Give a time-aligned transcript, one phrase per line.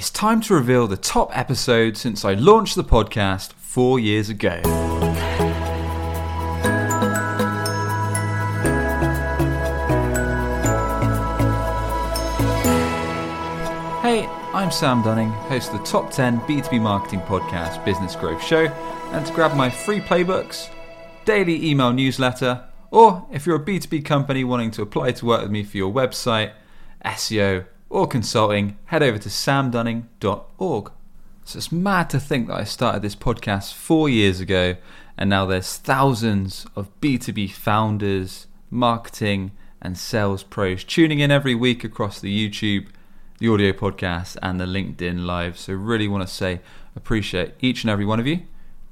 [0.00, 4.62] It's time to reveal the top episode since I launched the podcast four years ago.
[14.00, 14.24] Hey,
[14.54, 18.68] I'm Sam Dunning, host of the Top 10 B2B Marketing Podcast Business Growth Show.
[19.12, 20.70] And to grab my free playbooks,
[21.26, 25.50] daily email newsletter, or if you're a B2B company wanting to apply to work with
[25.50, 26.54] me for your website,
[27.04, 30.92] SEO, or consulting, head over to samdunning.org.
[31.44, 34.76] So it's mad to think that I started this podcast four years ago,
[35.18, 39.50] and now there's thousands of B2B founders, marketing,
[39.82, 42.86] and sales pros tuning in every week across the YouTube
[43.40, 45.58] the audio podcast, and the LinkedIn Live.
[45.58, 46.60] So, really want to say
[46.94, 48.42] appreciate each and every one of you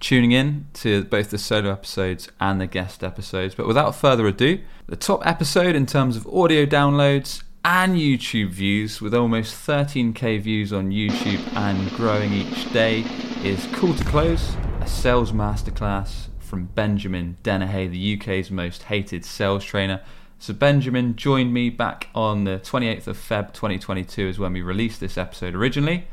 [0.01, 3.54] tuning in to both the solo episodes and the guest episodes.
[3.54, 9.00] But without further ado, the top episode in terms of audio downloads and YouTube views,
[9.00, 13.00] with almost 13k views on YouTube and growing each day,
[13.42, 19.65] is Call to Close, a sales masterclass from Benjamin Dennehy, the UK's most hated sales
[19.65, 20.00] trainer.
[20.38, 25.00] So Benjamin joined me back on the 28th of Feb 2022 is when we released
[25.00, 26.06] this episode originally,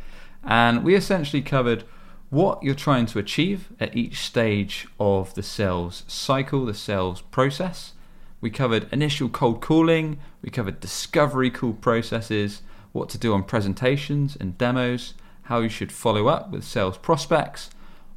[0.44, 1.84] and we essentially covered
[2.30, 7.94] what you're trying to achieve at each stage of the sales cycle, the sales process.
[8.42, 12.62] We covered initial cold calling, we covered discovery call processes,
[12.92, 17.70] what to do on presentations and demos, how you should follow up with sales prospects,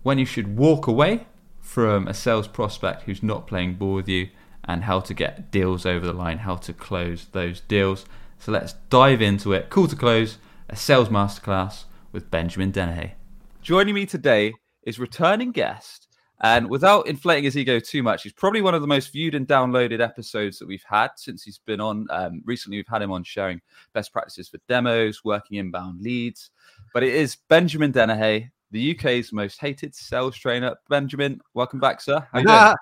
[0.02, 1.26] when you should walk away
[1.60, 4.28] from a sales prospect who's not playing ball with you,
[4.64, 8.04] and how to get deals over the line, how to close those deals.
[8.38, 9.70] So let's dive into it.
[9.70, 10.38] Call to close,
[10.68, 13.14] a sales masterclass with Benjamin Dennehy.
[13.62, 16.07] Joining me today is returning guest,
[16.40, 19.46] and without inflating his ego too much, he's probably one of the most viewed and
[19.46, 22.06] downloaded episodes that we've had since he's been on.
[22.10, 23.60] Um, recently, we've had him on sharing
[23.92, 26.50] best practices for demos, working inbound leads.
[26.94, 30.76] But it is Benjamin Dennehy, the UK's most hated sales trainer.
[30.88, 32.26] Benjamin, welcome back, sir.
[32.32, 32.74] How you doing?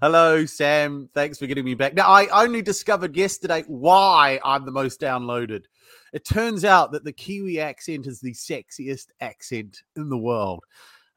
[0.00, 1.08] Hello, Sam.
[1.14, 1.94] Thanks for getting me back.
[1.94, 5.64] Now, I only discovered yesterday why I'm the most downloaded.
[6.12, 10.64] It turns out that the Kiwi accent is the sexiest accent in the world.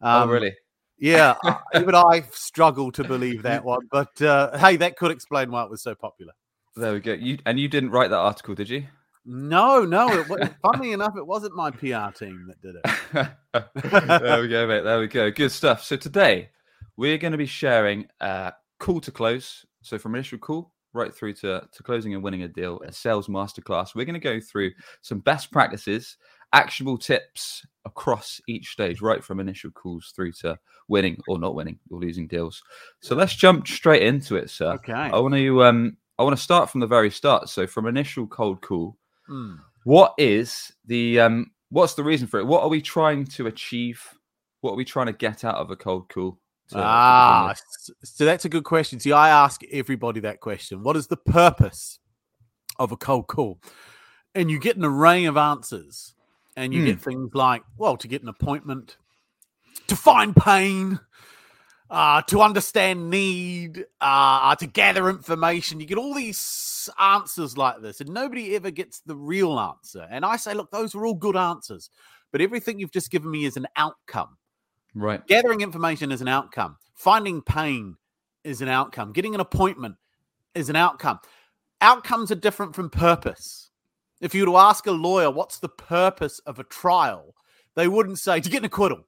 [0.02, 0.53] Um, oh, really?
[1.00, 1.35] Yeah,
[1.75, 3.88] even I struggle to believe that one.
[3.91, 6.34] But uh, hey, that could explain why it was so popular.
[6.75, 7.13] There we go.
[7.13, 8.85] You and you didn't write that article, did you?
[9.25, 10.08] No, no.
[10.09, 14.22] It, funny enough, it wasn't my PR team that did it.
[14.22, 14.84] there we go, mate.
[14.84, 15.30] There we go.
[15.30, 15.84] Good stuff.
[15.84, 16.50] So today
[16.96, 19.66] we're going to be sharing uh, call to close.
[19.81, 23.28] So from initial call right through to, to closing and winning a deal, a sales
[23.28, 23.96] masterclass.
[23.96, 24.72] We're going to go through
[25.02, 26.18] some best practices,
[26.53, 31.80] actionable tips across each stage, right from initial calls through to winning or not winning
[31.90, 32.62] or losing deals.
[33.02, 34.74] So let's jump straight into it, sir.
[34.74, 34.94] Okay.
[34.94, 37.50] I want to um I want to start from the very start.
[37.50, 38.97] So from initial cold call,
[39.30, 39.58] mm.
[39.84, 42.46] what is the um what's the reason for it?
[42.46, 44.02] What are we trying to achieve?
[44.62, 46.40] What are we trying to get out of a cold call?
[46.69, 47.53] To, ah,
[47.85, 49.00] to so that's a good question.
[49.00, 50.84] See, I ask everybody that question.
[50.84, 52.00] What is the purpose
[52.78, 53.59] of a cold call?
[54.35, 56.14] And you get an array of answers,
[56.57, 57.09] and you get hmm.
[57.09, 58.97] things like, well, to get an appointment,
[59.88, 61.00] to find pain,
[61.91, 65.79] uh, to understand need, uh, to gather information.
[65.79, 70.07] You get all these answers like this, and nobody ever gets the real answer.
[70.09, 71.91] And I say, look, those are all good answers,
[72.31, 74.35] but everything you've just given me is an outcome.
[74.96, 75.25] Right.
[75.28, 76.78] Gathering information is an outcome.
[76.96, 77.97] Finding pain
[78.44, 79.13] is an outcome.
[79.13, 79.96] Getting an appointment
[80.56, 81.19] is an outcome.
[81.81, 83.66] Outcomes are different from purpose.
[84.22, 87.35] If you were to ask a lawyer, what's the purpose of a trial?
[87.75, 89.05] They wouldn't say to get an acquittal,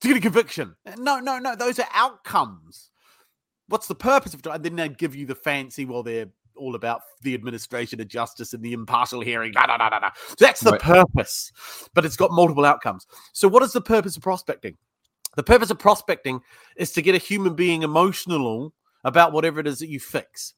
[0.00, 0.74] to get a conviction.
[0.98, 1.54] No, no, no.
[1.54, 2.90] Those are outcomes.
[3.68, 4.46] What's the purpose of it?
[4.46, 8.52] And then they'd give you the fancy, well, they're all about the administration of justice
[8.52, 9.52] and the impartial hearing.
[9.52, 10.10] Da, da, da, da, da.
[10.28, 10.80] So that's the right.
[10.80, 11.52] purpose,
[11.94, 13.06] but it's got multiple outcomes.
[13.32, 14.76] So, what is the purpose of prospecting?
[15.36, 16.40] The purpose of prospecting
[16.76, 18.72] is to get a human being emotional
[19.04, 20.54] about whatever it is that you fix.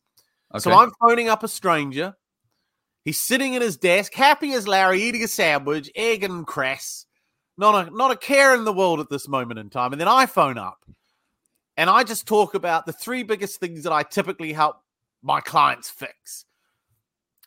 [0.55, 0.61] Okay.
[0.61, 2.15] So I'm phoning up a stranger.
[3.07, 7.07] He's sitting at his desk, happy as Larry, eating a sandwich, egg and cress.
[7.57, 9.93] Not a not a care in the world at this moment in time.
[9.93, 10.85] And then I phone up
[11.77, 14.79] and I just talk about the three biggest things that I typically help
[15.23, 16.47] my clients fix.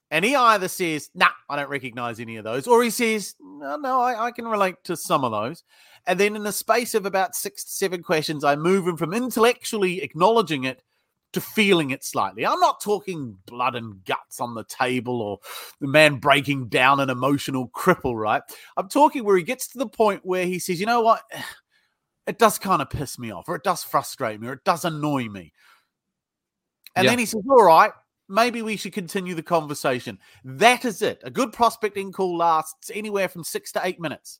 [0.09, 3.75] And he either says, nah, I don't recognize any of those, or he says, no,
[3.75, 5.65] no, I, I can relate to some of those.
[6.07, 9.13] And then in the space of about six to seven questions, I move him from
[9.13, 10.81] intellectually acknowledging it
[11.33, 12.45] to feeling it slightly.
[12.45, 15.39] I'm not talking blood and guts on the table or
[15.79, 18.41] the man breaking down an emotional cripple, right?
[18.75, 21.21] I'm talking where he gets to the point where he says, you know what?
[22.27, 24.85] It does kind of piss me off, or it does frustrate me, or it does
[24.85, 25.51] annoy me.
[26.95, 27.11] And yeah.
[27.11, 27.91] then he says, all right,
[28.27, 30.19] maybe we should continue the conversation.
[30.43, 31.21] That is it.
[31.23, 34.39] A good prospecting call lasts anywhere from six to eight minutes.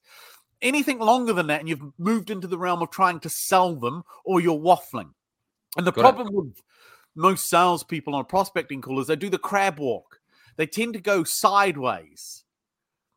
[0.62, 4.04] Anything longer than that, and you've moved into the realm of trying to sell them
[4.24, 5.10] or you're waffling.
[5.78, 6.16] And the Got it.
[6.16, 6.62] problem with
[7.16, 10.20] most salespeople on a prospecting call is they do the crab walk.
[10.58, 12.44] They tend to go sideways.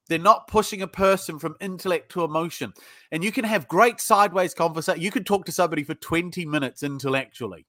[0.09, 2.73] They're not pushing a person from intellect to emotion.
[3.11, 5.01] And you can have great sideways conversation.
[5.01, 7.67] You could talk to somebody for 20 minutes intellectually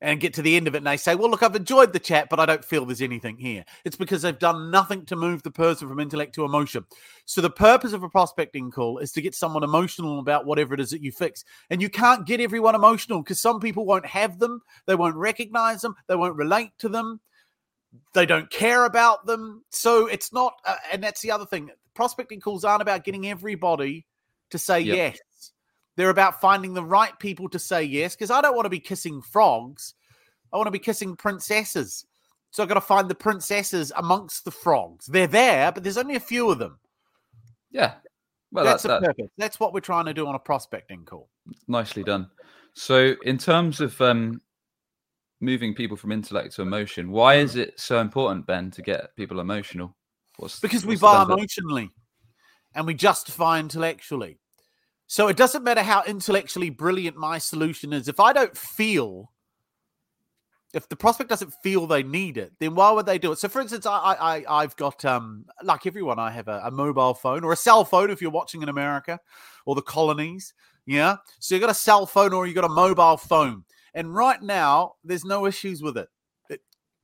[0.00, 1.98] and get to the end of it and they say, Well, look, I've enjoyed the
[1.98, 3.64] chat, but I don't feel there's anything here.
[3.84, 6.84] It's because they've done nothing to move the person from intellect to emotion.
[7.26, 10.80] So the purpose of a prospecting call is to get someone emotional about whatever it
[10.80, 11.44] is that you fix.
[11.68, 15.82] And you can't get everyone emotional because some people won't have them, they won't recognize
[15.82, 17.20] them, they won't relate to them,
[18.14, 19.64] they don't care about them.
[19.70, 21.70] So it's not, uh, and that's the other thing.
[21.94, 24.06] Prospecting calls aren't about getting everybody
[24.50, 24.96] to say Yep.
[24.96, 25.18] yes.
[25.96, 28.80] They're about finding the right people to say yes because I don't want to be
[28.80, 29.94] kissing frogs.
[30.52, 32.06] I want to be kissing princesses.
[32.50, 35.06] So I've got to find the princesses amongst the frogs.
[35.06, 36.78] They're there, but there's only a few of them.
[37.70, 37.94] Yeah.
[38.52, 39.30] Well, That's that's the purpose.
[39.38, 41.28] That's what we're trying to do on a prospecting call.
[41.68, 42.28] nicely done.
[42.74, 44.40] So, in terms of um,
[45.40, 49.38] moving people from intellect to emotion, why is it so important, Ben, to get people
[49.38, 49.96] emotional?
[50.38, 51.90] What's because we what's the buy emotionally
[52.74, 54.38] and we justify intellectually.
[55.10, 58.06] So it doesn't matter how intellectually brilliant my solution is.
[58.06, 59.32] If I don't feel,
[60.72, 63.40] if the prospect doesn't feel they need it, then why would they do it?
[63.40, 67.14] So, for instance, I, I, I've got um, like everyone, I have a, a mobile
[67.14, 69.18] phone or a cell phone if you're watching in America
[69.66, 70.54] or the colonies.
[70.86, 73.64] Yeah, so you got a cell phone or you got a mobile phone,
[73.94, 76.08] and right now there's no issues with it.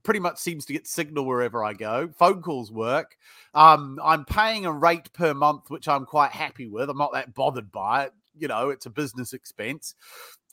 [0.06, 2.08] Pretty much seems to get signal wherever I go.
[2.16, 3.16] Phone calls work.
[3.54, 6.88] Um, I'm paying a rate per month, which I'm quite happy with.
[6.88, 8.12] I'm not that bothered by it.
[8.38, 9.96] You know, it's a business expense.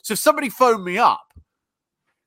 [0.02, 1.36] So if somebody phoned me up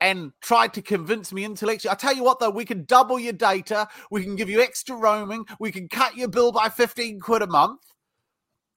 [0.00, 3.32] and tried to convince me intellectually, I tell you what, though, we can double your
[3.32, 3.88] data.
[4.08, 5.46] We can give you extra roaming.
[5.58, 7.81] We can cut your bill by 15 quid a month.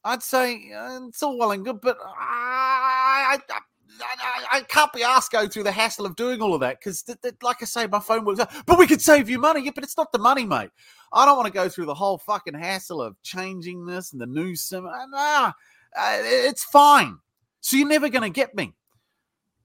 [0.04, 3.60] I'd say uh, it's all well and good, but I, I,
[4.02, 7.02] I, I can't be asked going through the hassle of doing all of that because,
[7.04, 8.40] th- th- like I say, my phone works.
[8.40, 8.52] out.
[8.66, 9.62] But we could save you money.
[9.62, 10.70] Yeah, but it's not the money, mate.
[11.14, 14.26] I don't want to go through the whole fucking hassle of changing this and the
[14.28, 14.86] new sim.
[15.10, 15.52] Nah,
[15.98, 17.18] it's fine.
[17.62, 18.74] So you're never going to get me.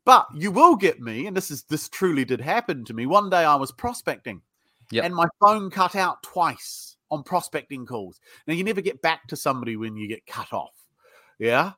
[0.04, 3.06] But you will get me, and this is this truly did happen to me.
[3.06, 4.42] One day I was prospecting,
[4.90, 5.04] Yep.
[5.04, 8.20] and my phone cut out twice on prospecting calls.
[8.46, 10.75] Now you never get back to somebody when you get cut off.
[11.38, 11.72] Yeah,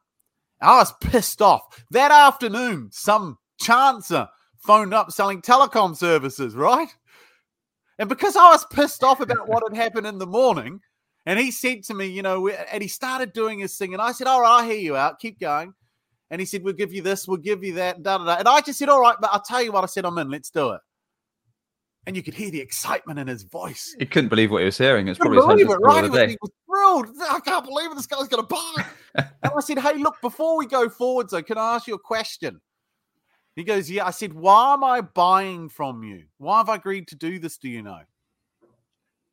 [0.61, 2.89] I was pissed off that afternoon.
[2.93, 6.89] Some chancer phoned up selling telecom services, right?
[7.99, 10.81] And because I was pissed off about what had happened in the morning,
[11.25, 14.13] and he said to me, you know, and he started doing his thing, and I
[14.13, 15.19] said, "All right, I hear you out.
[15.19, 15.75] Keep going."
[16.31, 18.37] And he said, We'll give you this, we'll give you that, da da da.
[18.37, 20.31] And I just said, All right, but I'll tell you what, I said, I'm in,
[20.31, 20.81] let's do it.
[22.07, 23.97] And you could hear the excitement in his voice.
[23.99, 25.09] He couldn't believe what he was hearing.
[25.09, 25.97] It's probably his believe it, right?
[25.97, 26.29] He the was, day.
[26.29, 27.09] he was thrilled.
[27.31, 28.85] I can't believe it, this guy's going to buy.
[29.15, 31.99] and I said, Hey, look, before we go forward, so can I ask you a
[31.99, 32.61] question?
[33.55, 34.07] He goes, Yeah.
[34.07, 36.25] I said, Why am I buying from you?
[36.39, 37.59] Why have I agreed to do this?
[37.59, 38.01] Do you know?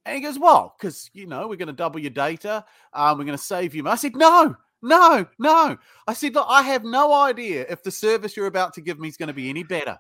[0.06, 2.66] And he goes, Well, because, you know, we're going to double your data.
[2.94, 3.88] Um, we're going to save you.
[3.88, 5.78] I said, No, no, no.
[6.08, 9.08] I said, Look, I have no idea if the service you're about to give me
[9.08, 9.98] is going to be any better.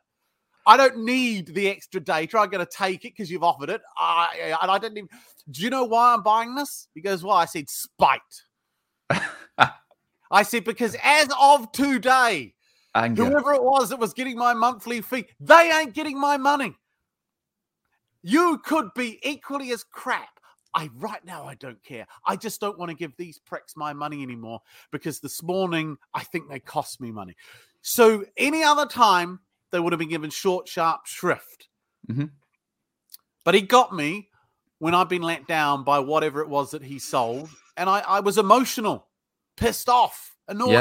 [0.65, 2.39] I don't need the extra data.
[2.39, 3.81] I'm going to take it because you've offered it.
[3.97, 5.09] I, and I didn't even.
[5.51, 6.87] Do you know why I'm buying this?
[6.93, 7.41] He goes, Why?
[7.41, 8.21] I said, Spite.
[10.31, 12.53] I said, Because as of today,
[12.95, 13.25] Anger.
[13.25, 16.75] whoever it was that was getting my monthly fee, they ain't getting my money.
[18.21, 20.29] You could be equally as crap.
[20.75, 22.07] I right now I don't care.
[22.25, 24.59] I just don't want to give these pricks my money anymore
[24.91, 27.35] because this morning I think they cost me money.
[27.81, 29.39] So any other time
[29.73, 31.67] they would have been given short, sharp shrift.
[32.09, 32.31] Mhm.
[33.43, 34.29] But he got me
[34.79, 38.19] when I've been let down by whatever it was that he sold, and I, I
[38.21, 39.07] was emotional,
[39.57, 40.71] pissed off, annoyed.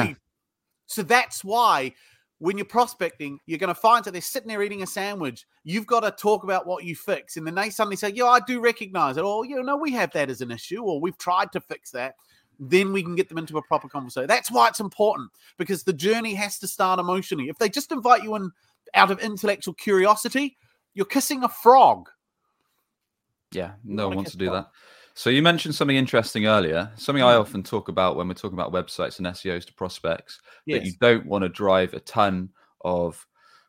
[0.87, 1.95] So that's why
[2.39, 5.47] when you're prospecting, you're going to find that they're sitting there eating a sandwich.
[5.63, 7.37] You've got to talk about what you fix.
[7.37, 9.23] And then they suddenly say, Yeah, I do recognize it.
[9.23, 12.17] Or, you know, we have that as an issue, or we've tried to fix that.
[12.59, 14.27] Then we can get them into a proper conversation.
[14.27, 17.49] That's why it's important because the journey has to start emotionally.
[17.49, 18.51] If they just invite you in
[18.95, 20.57] out of intellectual curiosity,
[20.95, 22.09] you're kissing a frog.
[23.53, 24.71] Yeah, no one wants to do that.
[25.15, 27.41] So you mentioned something interesting earlier, something I Mm.
[27.41, 31.27] often talk about when we're talking about websites and SEOs to prospects, that you don't
[31.27, 32.49] want to drive a ton
[32.83, 33.27] of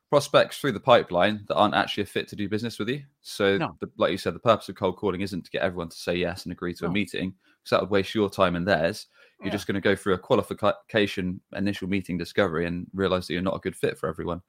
[0.10, 3.04] prospects through the pipeline that aren't actually a fit to do business with you.
[3.22, 3.76] So, No.
[3.82, 6.16] the, like you said, the purpose of cold calling isn't to get everyone to say
[6.16, 9.08] yes and agree to a meeting, because that would waste your time and theirs.
[9.44, 13.42] You're just going to go through a qualification initial meeting discovery and realize that you're
[13.42, 14.42] not a good fit for everyone.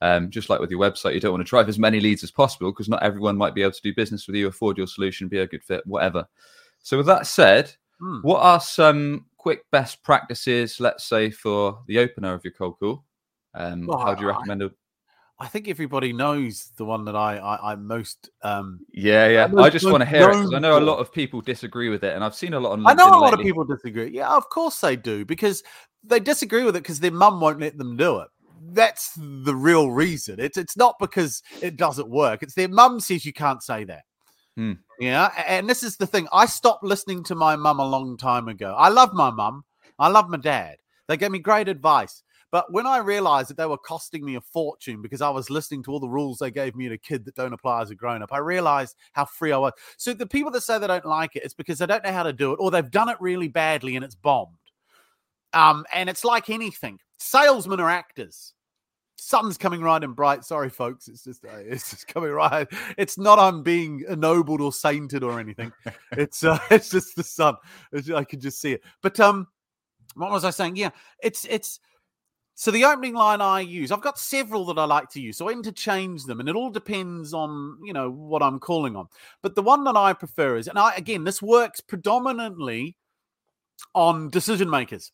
[0.00, 2.30] Um, just like with your website, you don't want to drive as many leads as
[2.30, 5.28] possible because not everyone might be able to do business with you, afford your solution,
[5.28, 6.26] be a good fit, whatever.
[6.80, 8.18] So, with that said, Hmm.
[8.22, 13.04] what are some quick best practices, let's say, for the opener of your cold call?
[13.54, 14.72] Um, Well, how do you recommend it?
[15.42, 19.44] I think everybody knows the one that I, I I'm most um Yeah, yeah.
[19.44, 21.88] I'm I just want to hear it because I know a lot of people disagree
[21.88, 22.86] with it, and I've seen a lot on.
[22.86, 24.10] I know a LinkedIn lot of people disagree.
[24.12, 25.64] Yeah, of course they do because
[26.04, 28.28] they disagree with it because their mum won't let them do it.
[28.70, 30.38] That's the real reason.
[30.38, 32.44] It's it's not because it doesn't work.
[32.44, 34.04] It's their mum says you can't say that.
[34.56, 34.74] Hmm.
[35.00, 36.28] Yeah, and this is the thing.
[36.32, 38.76] I stopped listening to my mum a long time ago.
[38.78, 39.64] I love my mum.
[39.98, 40.76] I love my dad.
[41.08, 42.22] They gave me great advice.
[42.52, 45.82] But when I realized that they were costing me a fortune because I was listening
[45.84, 47.94] to all the rules they gave me as a kid that don't apply as a
[47.94, 49.72] grown up, I realized how free I was.
[49.96, 52.22] So the people that say they don't like it, it's because they don't know how
[52.22, 54.58] to do it or they've done it really badly and it's bombed.
[55.54, 56.98] Um, and it's like anything.
[57.18, 58.52] Salesmen are actors.
[59.16, 60.44] Sun's coming right and bright.
[60.44, 61.08] Sorry, folks.
[61.08, 62.66] It's just uh, it's just coming right.
[62.98, 65.72] It's not I'm being ennobled or sainted or anything.
[66.12, 67.54] It's uh, it's just the sun.
[67.92, 68.82] It's- I can just see it.
[69.00, 69.46] But um,
[70.16, 70.76] what was I saying?
[70.76, 70.90] Yeah,
[71.22, 71.78] it's it's
[72.54, 75.48] so the opening line I use, I've got several that I like to use, so
[75.48, 79.08] I interchange them, and it all depends on you know what I'm calling on.
[79.42, 82.96] But the one that I prefer is, and I again, this works predominantly
[83.94, 85.12] on decision makers.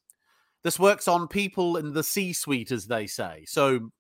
[0.65, 3.45] This works on people in the C-suite, as they say.
[3.47, 3.91] So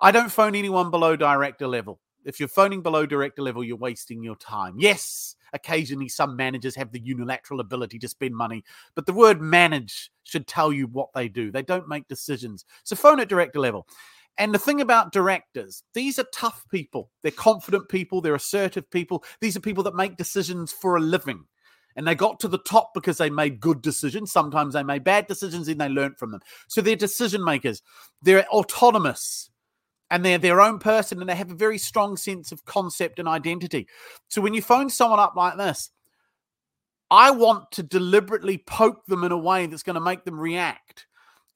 [0.00, 2.00] I don't phone anyone below director level.
[2.24, 4.76] If you're phoning below director level, you're wasting your time.
[4.78, 8.64] Yes, occasionally some managers have the unilateral ability to spend money,
[8.94, 11.50] but the word manage should tell you what they do.
[11.50, 12.64] They don't make decisions.
[12.84, 13.86] So phone at director level.
[14.38, 17.10] And the thing about directors, these are tough people.
[17.22, 18.20] They're confident people.
[18.20, 19.24] They're assertive people.
[19.40, 21.44] These are people that make decisions for a living.
[21.96, 24.30] And they got to the top because they made good decisions.
[24.30, 26.40] Sometimes they made bad decisions and they learned from them.
[26.68, 27.82] So they're decision makers.
[28.22, 29.50] They're autonomous
[30.10, 33.28] and they're their own person and they have a very strong sense of concept and
[33.28, 33.86] identity.
[34.28, 35.90] So when you phone someone up like this,
[37.10, 41.06] I want to deliberately poke them in a way that's going to make them react.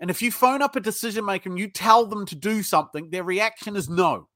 [0.00, 3.10] And if you phone up a decision maker and you tell them to do something,
[3.10, 4.28] their reaction is no.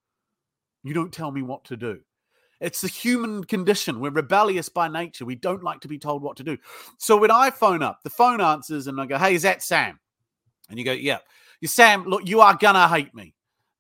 [0.83, 2.01] You don't tell me what to do.
[2.61, 4.01] It's the human condition.
[4.01, 5.25] We're rebellious by nature.
[5.25, 6.57] We don't like to be told what to do.
[6.99, 9.99] So when I phone up, the phone answers and I go, Hey, is that Sam?
[10.71, 11.19] And you go, Yeah.
[11.61, 13.35] You Sam, look, you are gonna hate me.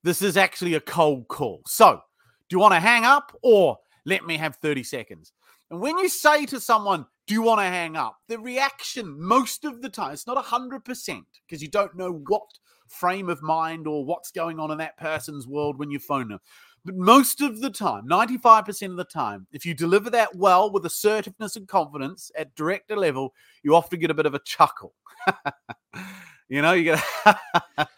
[0.06, 1.62] This is actually a cold call.
[1.66, 2.00] So
[2.48, 5.32] do you want to hang up or let me have 30 seconds?
[5.68, 8.18] And when you say to someone, Do you want to hang up?
[8.28, 12.44] The reaction, most of the time, it's not 100% because you don't know what
[12.86, 16.38] frame of mind or what's going on in that person's world when you phone them.
[16.84, 20.86] But most of the time, 95% of the time, if you deliver that well with
[20.86, 23.34] assertiveness and confidence at director level,
[23.64, 24.94] you often get a bit of a chuckle.
[26.48, 27.04] you know, you get,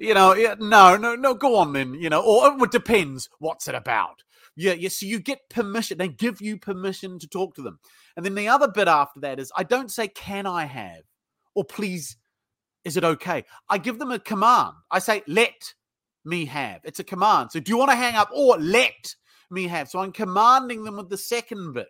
[0.00, 3.28] you know, yeah, no, no, no, go on then, you know, or oh, it depends
[3.38, 4.22] what's it about.
[4.56, 4.88] Yeah, yeah.
[4.88, 5.98] So you get permission.
[5.98, 7.78] They give you permission to talk to them.
[8.16, 11.02] And then the other bit after that is I don't say, can I have?
[11.54, 12.16] Or please,
[12.84, 13.44] is it okay?
[13.68, 14.72] I give them a command.
[14.90, 15.74] I say, let
[16.24, 16.80] me have.
[16.84, 17.52] It's a command.
[17.52, 19.14] So do you want to hang up or let
[19.50, 19.88] me have?
[19.88, 21.88] So I'm commanding them with the second bit.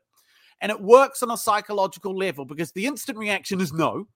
[0.61, 4.09] And it works on a psychological level because the instant reaction is no,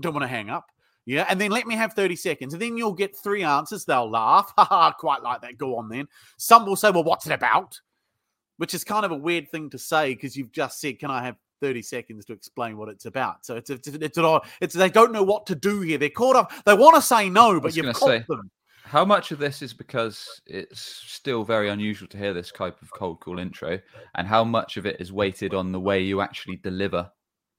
[0.00, 0.66] don't want to hang up.
[1.06, 1.26] Yeah.
[1.28, 2.54] And then let me have 30 seconds.
[2.54, 3.84] And then you'll get three answers.
[3.84, 4.52] They'll laugh.
[4.58, 5.58] Ha ha, quite like that.
[5.58, 6.08] Go on then.
[6.36, 7.80] Some will say, well, what's it about?
[8.56, 11.24] Which is kind of a weird thing to say because you've just said, can I
[11.24, 13.44] have 30 seconds to explain what it's about?
[13.44, 14.18] So it's, it's, it's, it's,
[14.60, 15.98] it's they don't know what to do here.
[15.98, 16.52] They're caught up.
[16.64, 18.50] They want to say no, but you've caught say, them.
[18.84, 22.90] How much of this is because it's still very unusual to hear this type of
[22.92, 23.80] cold call intro,
[24.14, 27.10] and how much of it is weighted on the way you actually deliver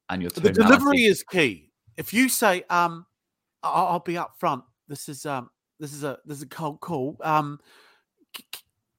[0.09, 1.71] and your The delivery is key.
[1.97, 3.05] If you say, um,
[3.65, 4.63] I'll, I'll be up front.
[4.87, 7.17] This is um, this is a this is a cold call.
[7.23, 7.59] Um,
[8.35, 8.45] c-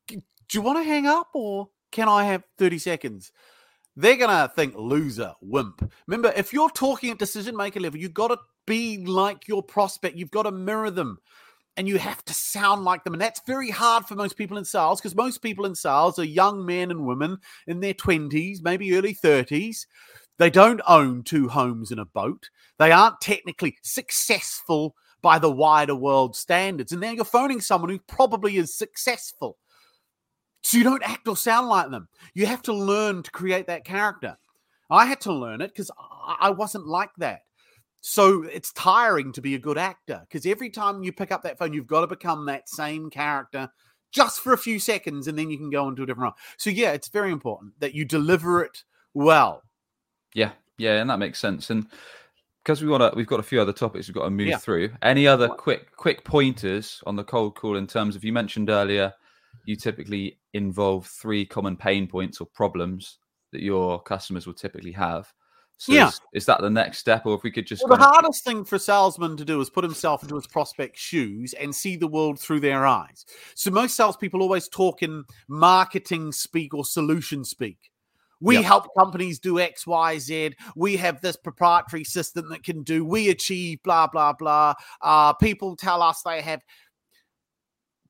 [0.08, 0.16] c-
[0.48, 3.32] do you want to hang up or can I have thirty seconds?
[3.96, 5.90] They're gonna think loser, wimp.
[6.06, 10.16] Remember, if you're talking at decision maker level, you've got to be like your prospect.
[10.16, 11.18] You've got to mirror them
[11.76, 13.12] and you have to sound like them.
[13.12, 16.24] And that's very hard for most people in sales because most people in sales are
[16.24, 19.86] young men and women in their 20s, maybe early 30s.
[20.38, 22.50] They don't own two homes and a boat.
[22.78, 26.92] They aren't technically successful by the wider world standards.
[26.92, 29.56] And now you're phoning someone who probably is successful.
[30.62, 32.08] So you don't act or sound like them.
[32.34, 34.36] You have to learn to create that character.
[34.90, 35.90] I had to learn it because
[36.40, 37.40] I wasn't like that.
[38.00, 41.58] So it's tiring to be a good actor because every time you pick up that
[41.58, 43.68] phone, you've got to become that same character
[44.12, 46.36] just for a few seconds and then you can go into a different role.
[46.56, 49.62] So, yeah, it's very important that you deliver it well.
[50.36, 51.70] Yeah, yeah, and that makes sense.
[51.70, 51.86] And
[52.62, 54.58] because we want to, we've got a few other topics we've got to move Yeah.
[54.58, 54.90] through.
[55.00, 59.14] Any other quick quick pointers on the cold call in terms of you mentioned earlier,
[59.64, 63.18] you typically involve three common pain points or problems
[63.52, 65.32] that your customers will typically have.
[65.78, 66.08] So Yeah.
[66.08, 68.44] is, is that the next step, or if we could just Well, the of- hardest
[68.44, 71.96] thing for a salesman to do is put himself into his prospect's shoes and see
[71.96, 73.24] the world through their eyes.
[73.54, 77.90] So most salespeople always talk in marketing speak or solution speak.
[78.40, 78.64] We Yep.
[78.64, 80.54] help companies do X, Y, Z.
[80.74, 83.04] We have this proprietary system that can do.
[83.04, 84.74] We achieve blah blah blah.
[85.00, 86.62] Uh, people tell us they have,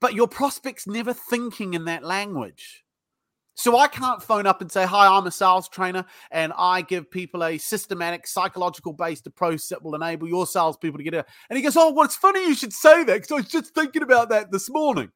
[0.01, 2.83] but your prospect's never thinking in that language.
[3.59, 7.11] So I can't phone up and say, "Hi, I'm a sales trainer, and I give
[7.11, 11.63] people a systematic, psychological-based approach that will enable your salespeople to get it." And he
[11.63, 14.29] goes, "Oh, well, it's funny you should say that because I was just thinking about
[14.29, 15.11] that this morning."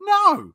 [0.00, 0.52] No,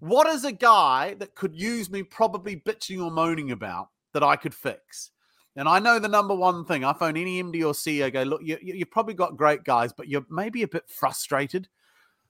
[0.00, 4.36] what is a guy that could use me probably bitching or moaning about that I
[4.36, 5.10] could fix?
[5.56, 6.84] And I know the number one thing.
[6.84, 9.92] I phone any MD or CEO, go, look, you, you- you've probably got great guys,
[9.92, 11.68] but you're maybe a bit frustrated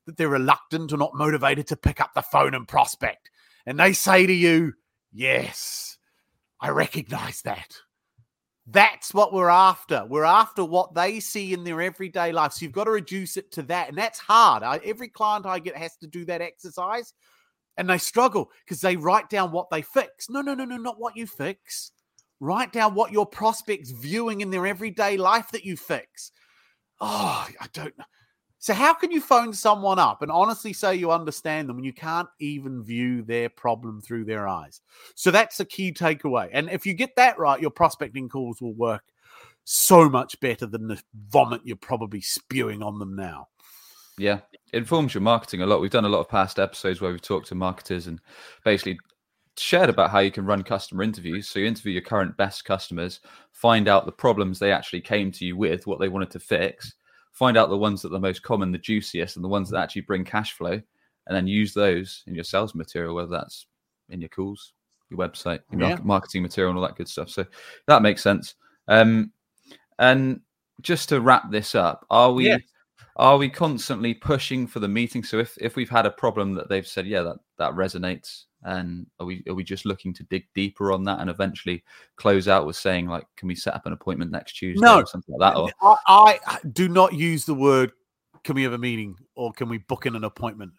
[0.06, 3.30] that they're reluctant or not motivated to pick up the phone and prospect.
[3.66, 4.72] And they say to you,
[5.12, 5.98] yes,
[6.60, 7.76] I recognize that.
[8.66, 10.04] That's what we're after.
[10.06, 12.52] We're after what they see in their everyday life.
[12.54, 13.88] So you've got to reduce it to that.
[13.90, 14.62] And that's hard.
[14.62, 17.12] I, every client I get has to do that exercise
[17.78, 20.28] and they struggle because they write down what they fix.
[20.28, 21.92] No, no, no, no, not what you fix.
[22.40, 26.32] Write down what your prospects viewing in their everyday life that you fix.
[27.00, 28.04] Oh, I don't know.
[28.60, 31.92] So how can you phone someone up and honestly say you understand them when you
[31.92, 34.80] can't even view their problem through their eyes?
[35.14, 36.50] So that's a key takeaway.
[36.52, 39.04] And if you get that right, your prospecting calls will work
[39.62, 43.46] so much better than the vomit you're probably spewing on them now.
[44.18, 44.40] Yeah,
[44.72, 45.80] it informs your marketing a lot.
[45.80, 48.20] We've done a lot of past episodes where we've talked to marketers and
[48.64, 48.98] basically
[49.56, 51.48] shared about how you can run customer interviews.
[51.48, 53.20] So you interview your current best customers,
[53.52, 56.94] find out the problems they actually came to you with, what they wanted to fix,
[57.32, 59.78] find out the ones that are the most common, the juiciest, and the ones that
[59.78, 63.66] actually bring cash flow, and then use those in your sales material, whether that's
[64.08, 64.72] in your calls,
[65.10, 65.98] your website, your Yeah.
[66.02, 67.28] marketing material, and all that good stuff.
[67.30, 67.44] So
[67.86, 68.54] that makes sense.
[68.88, 69.32] Um,
[69.98, 70.40] and
[70.80, 72.46] just to wrap this up, are we?
[72.46, 72.62] Yes.
[73.18, 75.24] Are we constantly pushing for the meeting?
[75.24, 79.06] So if, if we've had a problem that they've said yeah that that resonates and
[79.18, 81.82] are we are we just looking to dig deeper on that and eventually
[82.16, 85.00] close out with saying like can we set up an appointment next tuesday No.
[85.00, 85.58] or something like that?
[85.58, 87.92] Or I, I do not use the word
[88.44, 89.16] can we have a meeting?
[89.34, 90.72] or can we book in an appointment?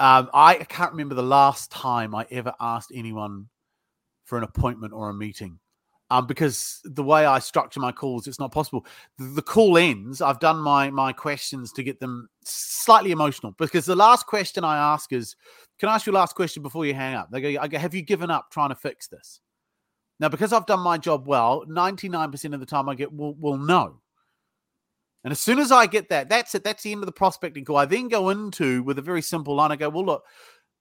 [0.00, 3.48] Um, i can't remember the last time i ever asked anyone
[4.24, 5.58] for an appointment or a meeting
[6.12, 8.84] um, because the way i structure my calls it's not possible
[9.18, 13.86] the, the call ends i've done my my questions to get them slightly emotional because
[13.86, 15.34] the last question i ask is
[15.78, 17.78] can i ask you a last question before you hang up they go, I go
[17.78, 19.40] have you given up trying to fix this
[20.20, 23.56] now because i've done my job well 99% of the time i get well, well
[23.56, 24.02] no
[25.24, 26.64] and as soon as I get that, that's it.
[26.64, 27.76] That's the end of the prospecting call.
[27.76, 29.70] I then go into with a very simple line.
[29.70, 30.24] I go, well, look,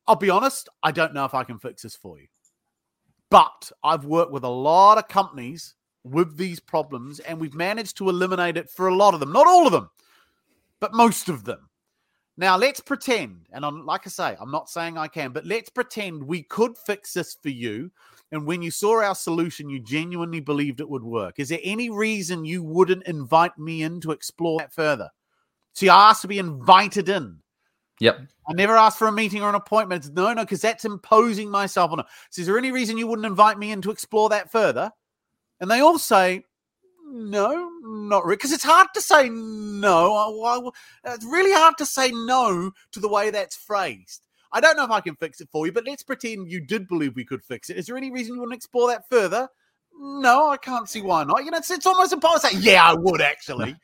[0.07, 2.25] I'll be honest, I don't know if I can fix this for you.
[3.31, 8.09] But I've worked with a lot of companies with these problems, and we've managed to
[8.09, 9.31] eliminate it for a lot of them.
[9.31, 9.89] Not all of them,
[10.81, 11.69] but most of them.
[12.37, 15.69] Now let's pretend, and I'm like I say, I'm not saying I can, but let's
[15.69, 17.91] pretend we could fix this for you.
[18.31, 21.39] And when you saw our solution, you genuinely believed it would work.
[21.39, 25.09] Is there any reason you wouldn't invite me in to explore that further?
[25.73, 27.37] See, I asked to be invited in.
[28.01, 28.19] Yep
[28.51, 30.13] I never asked for a meeting or an appointment.
[30.13, 32.05] No, no, because that's imposing myself on her.
[32.31, 34.91] So is there any reason you wouldn't invite me in to explore that further?
[35.61, 36.43] And they all say,
[37.05, 38.35] no, not really.
[38.35, 40.73] Because it's hard to say no.
[41.05, 44.27] It's really hard to say no to the way that's phrased.
[44.51, 46.87] I don't know if I can fix it for you, but let's pretend you did
[46.87, 47.77] believe we could fix it.
[47.77, 49.47] Is there any reason you wouldn't explore that further?
[49.97, 51.45] No, I can't see why not.
[51.45, 53.75] You know, it's, it's almost impossible to say, yeah, I would actually.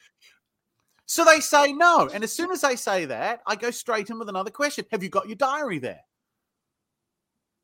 [1.07, 2.09] So they say no.
[2.13, 4.85] And as soon as they say that, I go straight in with another question.
[4.91, 6.01] Have you got your diary there?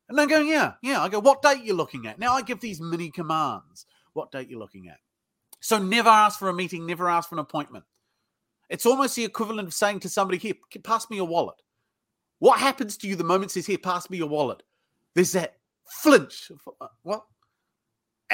[0.10, 1.02] And they go, yeah, yeah.
[1.02, 2.20] I go, what date you looking at?
[2.20, 3.86] Now I give these mini commands.
[4.14, 4.98] What date you looking at?
[5.60, 7.84] So never ask for a meeting, never ask for an appointment.
[8.70, 11.62] It's almost the equivalent of saying to somebody, here, pass me your wallet.
[12.40, 14.64] What happens to you the moment says, here, pass me your wallet?
[15.16, 16.50] There's that flinch.
[16.80, 17.24] Uh, What?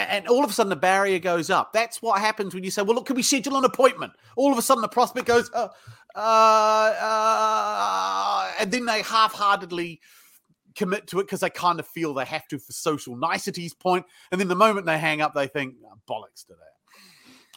[0.07, 1.73] And all of a sudden, the barrier goes up.
[1.73, 4.57] That's what happens when you say, "Well, look, can we schedule an appointment?" All of
[4.57, 5.69] a sudden, the prospect goes, uh,
[6.15, 10.01] uh, uh, and then they half-heartedly
[10.75, 14.05] commit to it because they kind of feel they have to for social niceties point.
[14.31, 16.79] And then the moment they hang up, they think, "Oh, "Bollocks to that."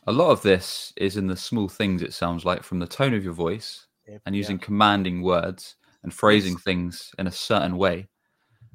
[0.06, 3.14] a lot of this is in the small things it sounds like from the tone
[3.14, 3.86] of your voice
[4.26, 8.08] and using commanding words and phrasing things in a certain way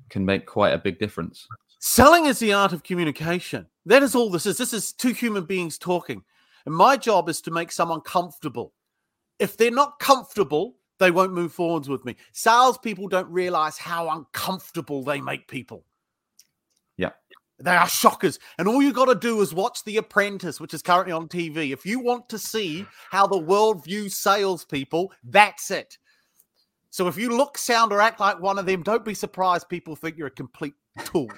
[0.09, 1.45] can make quite a big difference
[1.89, 3.65] Selling is the art of communication.
[3.85, 4.57] That is all this is.
[4.57, 6.21] This is two human beings talking.
[6.65, 8.73] And my job is to make someone comfortable.
[9.39, 12.17] If they're not comfortable, they won't move forwards with me.
[12.33, 15.85] Salespeople don't realize how uncomfortable they make people.
[16.97, 17.11] Yeah.
[17.57, 18.37] They are shockers.
[18.59, 21.71] And all you got to do is watch The Apprentice, which is currently on TV.
[21.71, 25.97] If you want to see how the world views salespeople, that's it.
[26.89, 29.95] So if you look, sound, or act like one of them, don't be surprised people
[29.95, 30.73] think you're a complete
[31.05, 31.29] tool.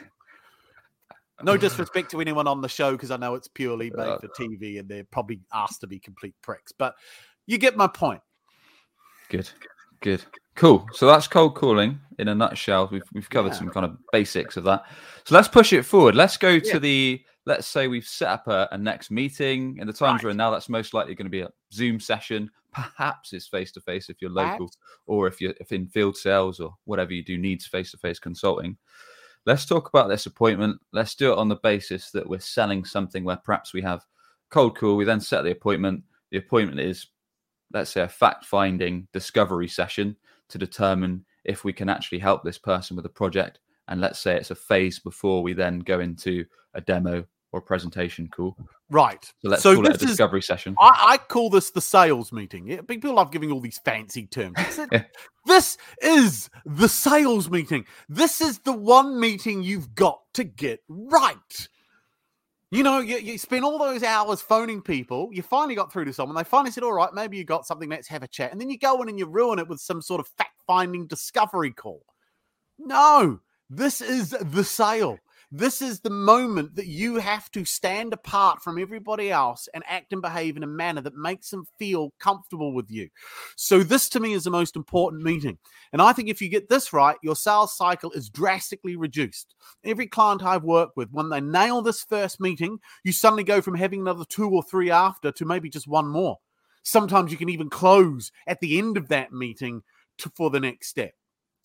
[1.44, 4.80] No disrespect to anyone on the show because I know it's purely made for TV
[4.80, 6.72] and they're probably asked to be complete pricks.
[6.72, 6.96] But
[7.48, 8.22] you get my point.
[9.30, 9.50] Good,
[10.02, 10.24] good,
[10.56, 10.88] cool.
[10.94, 12.90] So that's cold calling in a nutshell.
[12.92, 13.60] We've we've covered Yeah.
[13.60, 14.84] some kind of basics of that.
[15.26, 16.16] So let's push it forward.
[16.16, 16.74] Let's go Yeah.
[16.74, 17.22] to the.
[17.46, 19.78] Let's say we've set up a, a next meeting.
[19.80, 22.52] In the times we're in now, that's most likely going to be a Zoom session.
[22.74, 24.78] Perhaps it's face to face if you're local, Perhaps.
[25.08, 28.20] or if you're if in field sales or whatever you do needs face to face
[28.20, 28.78] consulting.
[29.50, 30.80] Let's talk about this appointment.
[30.94, 34.06] Let's do it on the basis that we're selling something where perhaps we have
[34.52, 34.96] cold call.
[34.96, 36.04] We then set the appointment.
[36.30, 37.08] The appointment is,
[37.74, 40.16] let's say, a fact finding discovery session
[40.50, 43.58] to determine if we can actually help this person with a project.
[43.88, 47.62] And let's say it's a phase before we then go into a demo or a
[47.62, 48.56] presentation call.
[48.92, 49.24] Right.
[49.42, 50.76] So let's So call it a this is- discovery session.
[50.80, 52.68] I, I call this the sales meeting.
[52.68, 54.56] Yeah, People love giving all these fancy terms.
[54.58, 55.04] This is- Yeah.
[55.46, 57.86] This is the sales meeting.
[58.08, 61.68] This is the one meeting you've got to get right.
[62.72, 65.30] You know, you, you spend all those hours phoning people.
[65.32, 66.36] You finally got through to someone.
[66.36, 67.90] They finally said, All right, maybe you got something.
[67.90, 68.52] Let's have a chat.
[68.52, 71.08] And then you go in and you ruin it with some sort of fact finding
[71.08, 72.04] discovery call.
[72.78, 73.40] No,
[73.72, 75.18] this is the sale.
[75.52, 80.14] This is the moment that you have to stand apart from everybody else and act
[80.14, 83.10] and behave in a manner that makes them feel comfortable with you.
[83.56, 85.58] So, this to me is the most important meeting.
[85.92, 89.56] And I think if you get this right, your sales cycle is drastically reduced.
[89.84, 93.74] Every client I've worked with, when they nail this first meeting, you suddenly go from
[93.74, 96.38] having another two or three after to maybe just one more.
[96.84, 99.82] Sometimes you can even close at the end of that meeting
[100.20, 101.14] to, for the next step.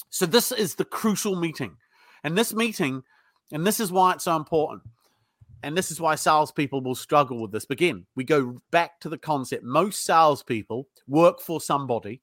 [0.09, 1.77] So, this is the crucial meeting.
[2.23, 3.03] And this meeting,
[3.53, 4.83] and this is why it's so important.
[5.63, 7.67] And this is why salespeople will struggle with this.
[7.71, 9.65] Again, we go back to the concept.
[9.65, 12.21] Most salespeople work for somebody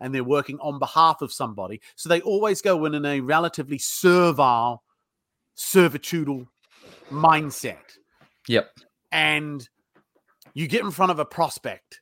[0.00, 1.80] and they're working on behalf of somebody.
[1.94, 4.82] So they always go in in a relatively servile,
[5.56, 6.48] servitudal
[7.08, 7.98] mindset.
[8.48, 8.68] Yep.
[9.12, 9.68] And
[10.54, 12.01] you get in front of a prospect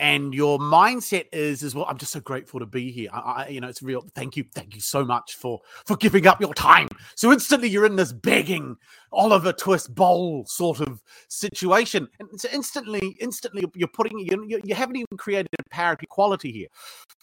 [0.00, 3.10] and your mindset is as well i'm just so grateful to be here.
[3.12, 6.26] I, I you know it's real thank you thank you so much for for giving
[6.26, 6.88] up your time.
[7.14, 8.76] So instantly you're in this begging
[9.12, 14.74] oliver twist bowl sort of situation and so instantly instantly you're putting you, you, you
[14.74, 16.68] haven't even created a parity quality here.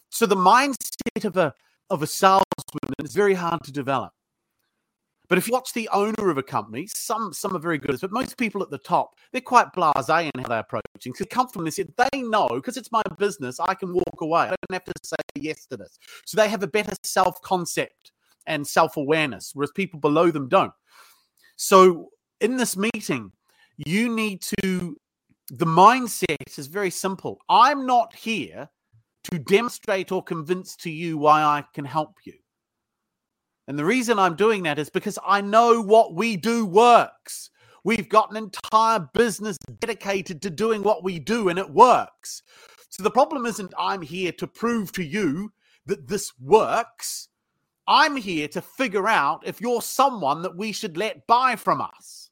[0.09, 1.53] So the mindset of a
[1.89, 2.43] of a salesman
[3.03, 4.11] is very hard to develop
[5.35, 8.09] but if you watch the owner of a company, some some are very good, but
[8.13, 11.11] most people at the top, they're quite blasé in how they're approaching.
[11.11, 14.43] Because this; they know because it's my business, I can walk away.
[14.43, 15.99] I don't have to say yes to this.
[16.23, 18.13] So they have a better self concept
[18.47, 20.71] and self awareness, whereas people below them don't.
[21.57, 23.33] So in this meeting,
[23.75, 24.95] you need to.
[25.49, 27.41] The mindset is very simple.
[27.49, 28.69] I'm not here
[29.25, 32.35] to demonstrate or convince to you why I can help you.
[33.67, 37.49] And the reason I'm doing that is because I know what we do works.
[37.83, 42.43] We've got an entire business dedicated to doing what we do, and it works.
[42.89, 45.51] So the problem isn't I'm here to prove to you
[45.85, 47.29] that this works.
[47.87, 52.24] I'm here to figure out if you're someone that we should let buy from us.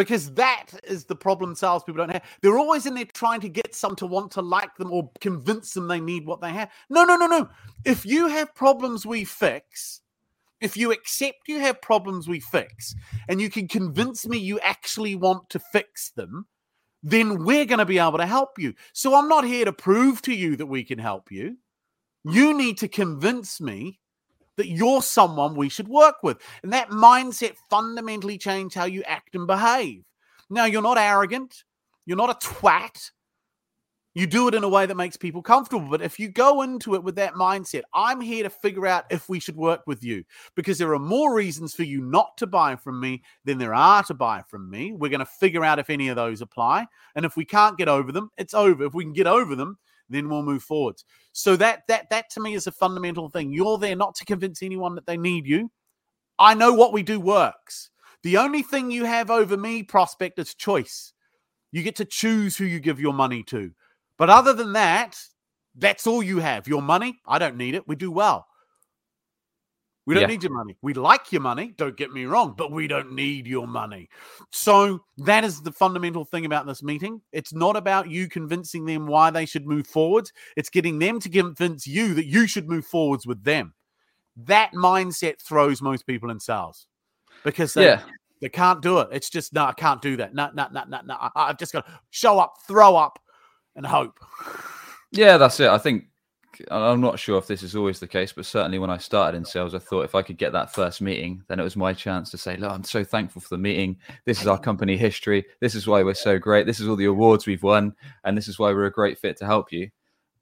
[0.00, 2.24] Because that is the problem salespeople don't have.
[2.40, 5.74] They're always in there trying to get some to want to like them or convince
[5.74, 6.70] them they need what they have.
[6.88, 7.50] No, no, no, no.
[7.84, 10.00] If you have problems we fix,
[10.62, 12.94] if you accept you have problems we fix,
[13.28, 16.46] and you can convince me you actually want to fix them,
[17.02, 18.72] then we're going to be able to help you.
[18.94, 21.58] So I'm not here to prove to you that we can help you.
[22.24, 23.99] You need to convince me
[24.60, 26.36] that you're someone we should work with.
[26.62, 30.04] And that mindset fundamentally change how you act and behave.
[30.50, 31.64] Now, you're not arrogant,
[32.04, 33.10] you're not a twat.
[34.12, 35.88] You do it in a way that makes people comfortable.
[35.88, 39.30] But if you go into it with that mindset, I'm here to figure out if
[39.30, 40.24] we should work with you
[40.56, 44.02] because there are more reasons for you not to buy from me than there are
[44.02, 44.92] to buy from me.
[44.92, 46.86] We're going to figure out if any of those apply.
[47.14, 48.84] And if we can't get over them, it's over.
[48.84, 49.78] If we can get over them,
[50.10, 51.04] then we'll move forwards.
[51.32, 53.52] So that that that to me is a fundamental thing.
[53.52, 55.70] You're there not to convince anyone that they need you.
[56.38, 57.90] I know what we do works.
[58.22, 61.12] The only thing you have over me, prospect, is choice.
[61.72, 63.72] You get to choose who you give your money to.
[64.18, 65.18] But other than that,
[65.74, 66.68] that's all you have.
[66.68, 67.88] Your money, I don't need it.
[67.88, 68.46] We do well.
[70.10, 70.26] We don't Yeah.
[70.26, 70.76] need your money.
[70.82, 74.08] We like your money, don't get me wrong, but we don't need your money.
[74.50, 77.22] So that is the fundamental thing about this meeting.
[77.30, 80.32] It's not about you convincing them why they should move forwards.
[80.56, 83.72] It's getting them to convince you that you should move forwards with them.
[84.36, 86.88] That mindset throws most people in sales
[87.44, 88.02] because they, yeah,
[88.42, 89.10] they can't do it.
[89.12, 90.34] It's just no, I can't do that.
[90.34, 91.30] No, no, no, no, no.
[91.36, 93.20] I've just got to show up, throw up,
[93.76, 94.18] and hope.
[95.12, 95.68] yeah, that's it.
[95.68, 96.06] I think
[96.70, 99.44] I'm not sure if this is always the case, but certainly when I started in
[99.44, 102.30] sales, I thought if I could get that first meeting, then it was my chance
[102.30, 103.98] to say, "Look, I'm so thankful for the meeting.
[104.24, 105.44] This is our company history.
[105.60, 106.66] This is why we're so great.
[106.66, 107.94] This is all the awards we've won,
[108.24, 109.90] and this is why we're a great fit to help you."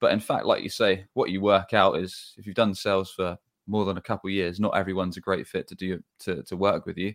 [0.00, 3.10] But in fact, like you say, what you work out is if you've done sales
[3.10, 6.56] for more than a couple years, not everyone's a great fit to do to to
[6.56, 7.14] work with you.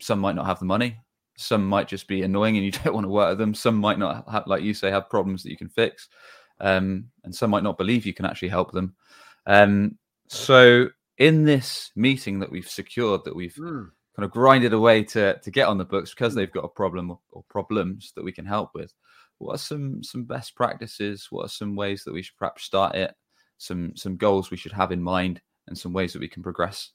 [0.00, 0.96] Some might not have the money.
[1.36, 3.54] Some might just be annoying and you don't want to work with them.
[3.54, 6.08] Some might not have, like you say, have problems that you can fix.
[6.60, 8.94] Um, and some might not believe you can actually help them.
[9.46, 13.90] Um, so in this meeting that we've secured, that we've Mm.
[14.16, 17.10] kind of grinded away to to get on the books because they've got a problem
[17.30, 18.92] or, problems that we can help with.
[19.38, 21.28] What are some some best practices?
[21.30, 23.14] What are some ways that we should perhaps start it?
[23.58, 26.92] Some some goals we should have in mind, and some ways that we can progress.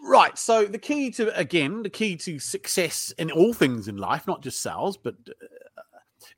[0.00, 0.38] Right.
[0.38, 4.42] So the key to again, the key to success in all things in life, not
[4.42, 5.82] just sales, but uh,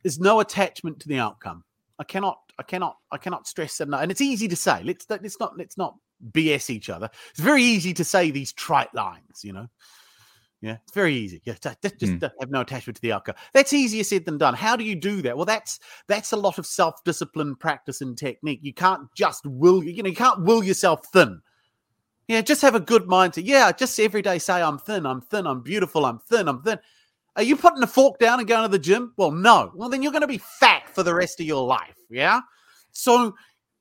[0.05, 1.65] is no attachment to the outcome.
[2.01, 4.01] I cannot, I cannot, I cannot stress that enough.
[4.01, 4.83] And it's easy to say.
[4.83, 5.97] Let's let's not let's not
[6.33, 7.11] BS each other.
[7.31, 9.69] It's very easy to say these trite lines, you know.
[10.63, 11.41] Yeah, it's very easy.
[11.45, 13.35] Yeah, just, just uh, have no attachment to the outcome.
[13.55, 14.53] That's easier said than done.
[14.55, 15.37] How do you do that?
[15.37, 18.61] Well, that's that's a lot of self-discipline, practice, and technique.
[18.63, 21.41] You can't just will you know you can't will yourself thin.
[22.29, 23.45] Yeah, just have a good mindset.
[23.45, 26.79] Yeah, just every day say I'm thin, I'm thin, I'm beautiful, I'm thin, I'm thin.
[27.37, 29.15] Are you putting a fork down and going to the gym?
[29.17, 29.73] Well, no.
[29.75, 31.97] Well, then you're going to be fat for the rest of your life.
[32.11, 32.41] Yeah.
[32.93, 33.35] So,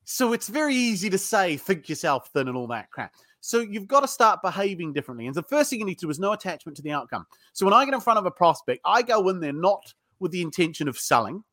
[0.05, 3.13] so it's very easy to say think yourself thin and all that crap.
[3.41, 5.27] So you've got to start behaving differently.
[5.27, 7.25] And the first thing you need to do is no attachment to the outcome.
[7.51, 10.32] So when I get in front of a prospect, I go in there not with
[10.32, 11.43] the intention of selling,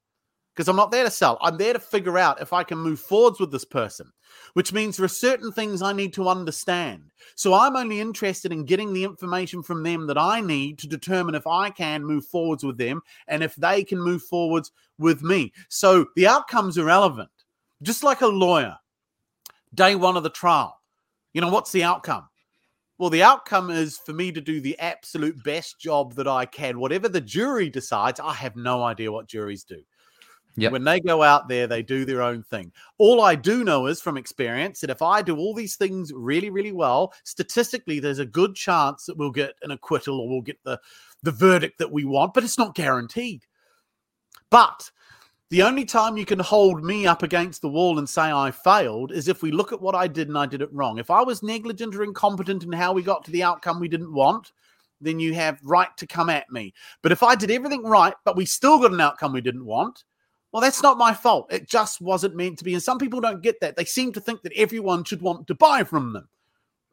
[0.54, 1.36] because I'm not there to sell.
[1.42, 4.12] I'm there to figure out if I can move forwards with this person,
[4.54, 7.10] which means there are certain things I need to understand.
[7.34, 11.34] So I'm only interested in getting the information from them that I need to determine
[11.34, 15.52] if I can move forwards with them and if they can move forwards with me.
[15.68, 17.30] So the outcome's irrelevant.
[17.82, 18.76] Just like a lawyer,
[19.74, 20.80] day one of the trial.
[21.34, 22.28] You know, what's the outcome?
[22.98, 26.80] Well, the outcome is for me to do the absolute best job that I can.
[26.80, 29.82] Whatever the jury decides, I have no idea what juries do.
[30.56, 30.72] Yep.
[30.72, 32.72] When they go out there, they do their own thing.
[32.98, 36.48] All I do know is from experience that if I do all these things really,
[36.48, 40.62] really well, statistically, there's a good chance that we'll get an acquittal or we'll get
[40.64, 40.80] the,
[41.22, 43.44] the verdict that we want, but it's not guaranteed.
[44.48, 44.90] But
[45.50, 49.12] the only time you can hold me up against the wall and say I failed
[49.12, 50.98] is if we look at what I did and I did it wrong.
[50.98, 54.12] If I was negligent or incompetent in how we got to the outcome we didn't
[54.12, 54.52] want,
[55.00, 56.72] then you have right to come at me.
[57.02, 60.04] But if I did everything right, but we still got an outcome we didn't want,
[60.56, 61.52] well, that's not my fault.
[61.52, 62.72] It just wasn't meant to be.
[62.72, 63.76] And some people don't get that.
[63.76, 66.30] They seem to think that everyone should want to buy from them.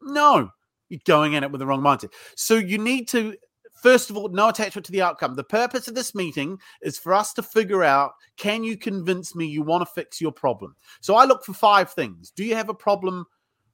[0.02, 0.50] No,
[0.90, 2.12] you're going at it with the wrong mindset.
[2.36, 3.34] So you need to,
[3.82, 5.34] first of all, no attachment to the outcome.
[5.34, 9.46] The purpose of this meeting is for us to figure out can you convince me
[9.46, 10.76] you want to fix your problem?
[11.00, 12.32] So I look for five things.
[12.32, 13.24] Do you have a problem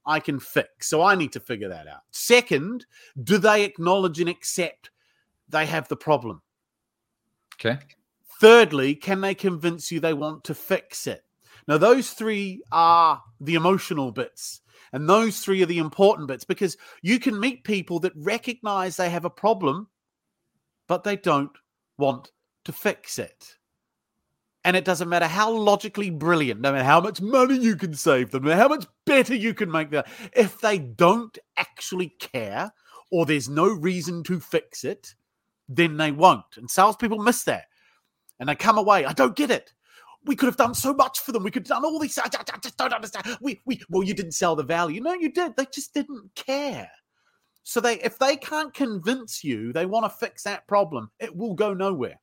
[0.07, 0.89] I can fix?
[0.89, 2.03] So I need to figure that out.
[2.13, 2.87] Second,
[3.25, 4.91] do they acknowledge and accept
[5.49, 6.43] they have the problem?
[7.57, 7.77] Okay.
[8.41, 11.23] Thirdly, can they convince you they want to fix it?
[11.69, 14.63] Now, those three are the emotional bits,
[14.95, 19.11] and those three are the important bits because you can meet people that recognize they
[19.11, 19.89] have a problem,
[20.89, 21.51] but they don't
[21.99, 22.31] want
[22.65, 23.57] to fix it.
[24.65, 28.31] And it doesn't matter how logically brilliant, no matter how much money you can save
[28.31, 32.73] them, no matter how much better you can make them, if they don't actually care
[33.11, 35.15] or there's no reason to fix it,
[35.69, 36.57] then they won't.
[36.57, 37.65] And salespeople miss that
[38.41, 39.05] and they come away.
[39.05, 39.73] I don't get it.
[40.25, 41.45] We could have done so much for them.
[41.45, 42.19] We could have done all these.
[42.19, 43.39] I, I- I just don't understand.
[43.41, 45.01] We, we, well, you didn't sell the value.
[45.01, 45.57] No, you did.
[45.57, 46.91] They just didn't care.
[47.63, 51.55] So they, if they can't convince you they want to fix that problem, it will
[51.55, 52.19] go nowhere.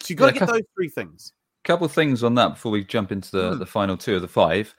[0.00, 1.32] So you got to Yeah, get co- those three things.
[1.64, 3.58] couple things on that before we jump into the, Mm.
[3.58, 4.74] the final two of the five.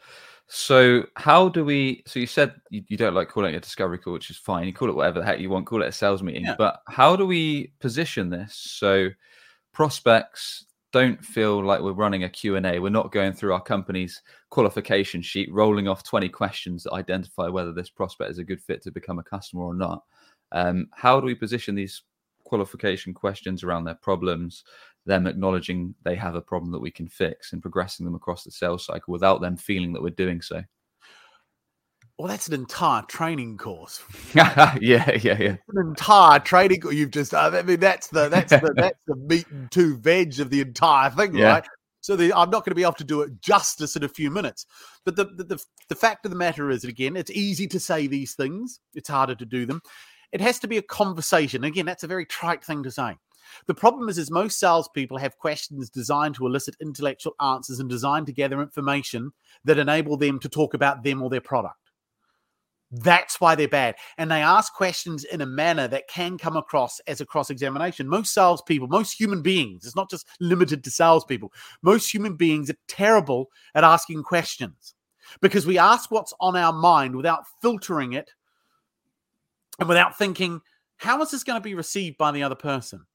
[0.50, 2.04] So, how do we?
[2.08, 4.66] So, you said you, you don't like calling it a discovery call, which is fine.
[4.66, 5.66] You call it whatever the heck you want.
[5.68, 6.46] Call it a sales meeting.
[6.46, 6.56] Yeah.
[6.58, 9.10] But how do we position this so
[9.74, 12.80] prospects don't feel like we're running a Q and A?
[12.80, 17.74] We're not going through our company's qualification sheet, rolling off twenty questions that identify whether
[17.74, 20.04] this prospect is a good fit to become a customer or not.
[20.52, 22.04] Um, how do we position these
[22.44, 24.64] qualification questions around their problems,
[25.06, 28.52] them acknowledging they have a problem that we can fix and progressing them across the
[28.52, 30.64] sales cycle without them feeling that we're doing so.
[32.18, 34.02] Well, that's an entire training course.
[34.34, 35.36] yeah, yeah, yeah.
[35.68, 36.82] An entire training.
[36.82, 36.96] course.
[36.96, 37.34] You've just.
[37.34, 41.12] I mean, that's the that's the that's the meat and two veg of the entire
[41.12, 41.50] thing, Yeah.
[41.54, 41.68] right?
[42.02, 44.32] So the, I'm not going to be able to do it justice in a few
[44.32, 44.66] minutes.
[45.06, 48.08] But the, the the the fact of the matter is, again, it's easy to say
[48.08, 48.80] these things.
[48.96, 49.82] It's harder to do them.
[50.32, 51.64] It has to be a conversation.
[51.66, 53.16] Again, that's a very trite thing to say.
[53.68, 58.26] The problem is, is most salespeople have questions designed to elicit intellectual answers and designed
[58.28, 59.32] to gather information
[59.66, 61.76] that enable them to talk about them or their product.
[62.90, 63.96] That's why they're bad.
[64.18, 68.08] And they ask questions in a manner that can come across as a cross examination.
[68.08, 72.78] Most salespeople, most human beings, it's not just limited to salespeople, most human beings are
[72.88, 74.94] terrible at asking questions
[75.42, 78.32] because we ask what's on our mind without filtering it
[79.80, 80.62] and without thinking,
[80.98, 83.06] how is this going to be received by the other person?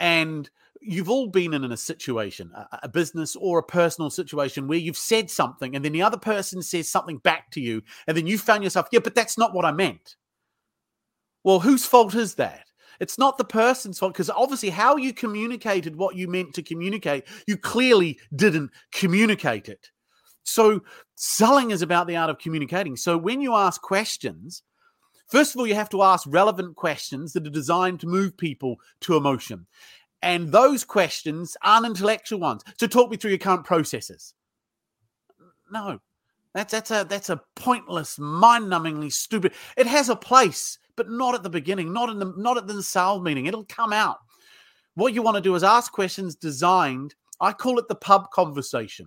[0.00, 0.48] And
[0.80, 4.96] you've all been in a situation, a, a business or a personal situation where you've
[4.96, 8.38] said something and then the other person says something back to you, and then you
[8.38, 10.16] found yourself, yeah, but that's not what I meant.
[11.44, 12.66] Well, whose fault is that?
[13.00, 17.24] It's not the person's fault because obviously, how you communicated what you meant to communicate,
[17.46, 19.90] you clearly didn't communicate it.
[20.42, 20.82] So,
[21.14, 22.96] selling is about the art of communicating.
[22.96, 24.62] So, when you ask questions,
[25.30, 28.80] First of all, you have to ask relevant questions that are designed to move people
[29.02, 29.64] to emotion.
[30.22, 32.62] And those questions aren't intellectual ones.
[32.78, 34.34] So talk me through your current processes.
[35.70, 36.00] No.
[36.52, 39.52] That's that's a that's a pointless, mind-numbingly stupid.
[39.76, 42.82] It has a place, but not at the beginning, not in the not at the
[42.82, 43.46] sales meeting.
[43.46, 44.18] It'll come out.
[44.94, 47.14] What you want to do is ask questions designed.
[47.40, 49.06] I call it the pub conversation.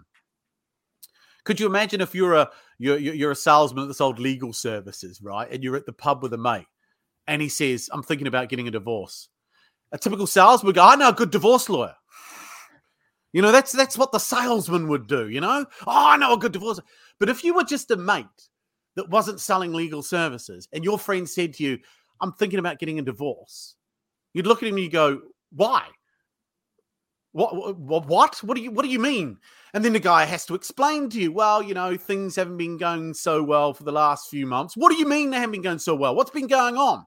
[1.43, 2.49] Could you imagine if you're a
[2.80, 5.52] you're you're a salesman that sold legal services, right?
[5.52, 6.67] And you're at the pub with a mate,
[7.28, 9.28] and he says, "I'm thinking about getting a divorce."
[9.94, 11.96] A typical salesman go, "I know a good divorce lawyer."
[13.32, 15.30] You know, that's that's what the salesman would do.
[15.30, 16.80] You know, oh, I know a good divorce.
[17.20, 18.26] But if you were just a mate
[18.96, 21.80] that wasn't selling legal services, and your friend said to you,
[22.22, 23.76] "I'm thinking about getting a divorce,"
[24.34, 25.88] you'd look at him and you go, "Why?"
[27.34, 29.40] What, what what what do you what do you mean
[29.74, 32.78] and then the guy has to explain to you well you know things haven't been
[32.78, 35.64] going so well for the last few months what do you mean they haven't been
[35.64, 37.04] going so well what's been going on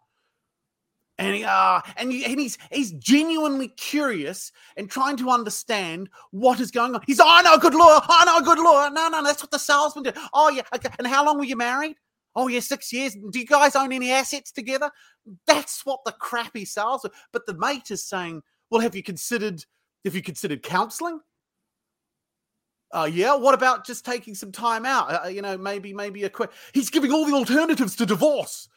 [1.19, 6.61] and he, uh, and, he, and he's he's genuinely curious and trying to understand what
[6.61, 8.91] is going on he's oh, I know a good lawyer I know a good lawyer
[8.91, 10.91] no no that's what the salesman did oh yeah okay.
[10.99, 11.97] and how long were you married
[12.35, 14.91] oh yeah six years do you guys own any assets together
[15.47, 19.65] that's what the crappy sales but the mate is saying well have you considered
[20.07, 21.21] have you considered counseling?
[22.93, 23.35] Uh, yeah.
[23.35, 25.27] What about just taking some time out?
[25.27, 26.51] Uh, you know, maybe, maybe a quick.
[26.73, 28.69] He's giving all the alternatives to divorce.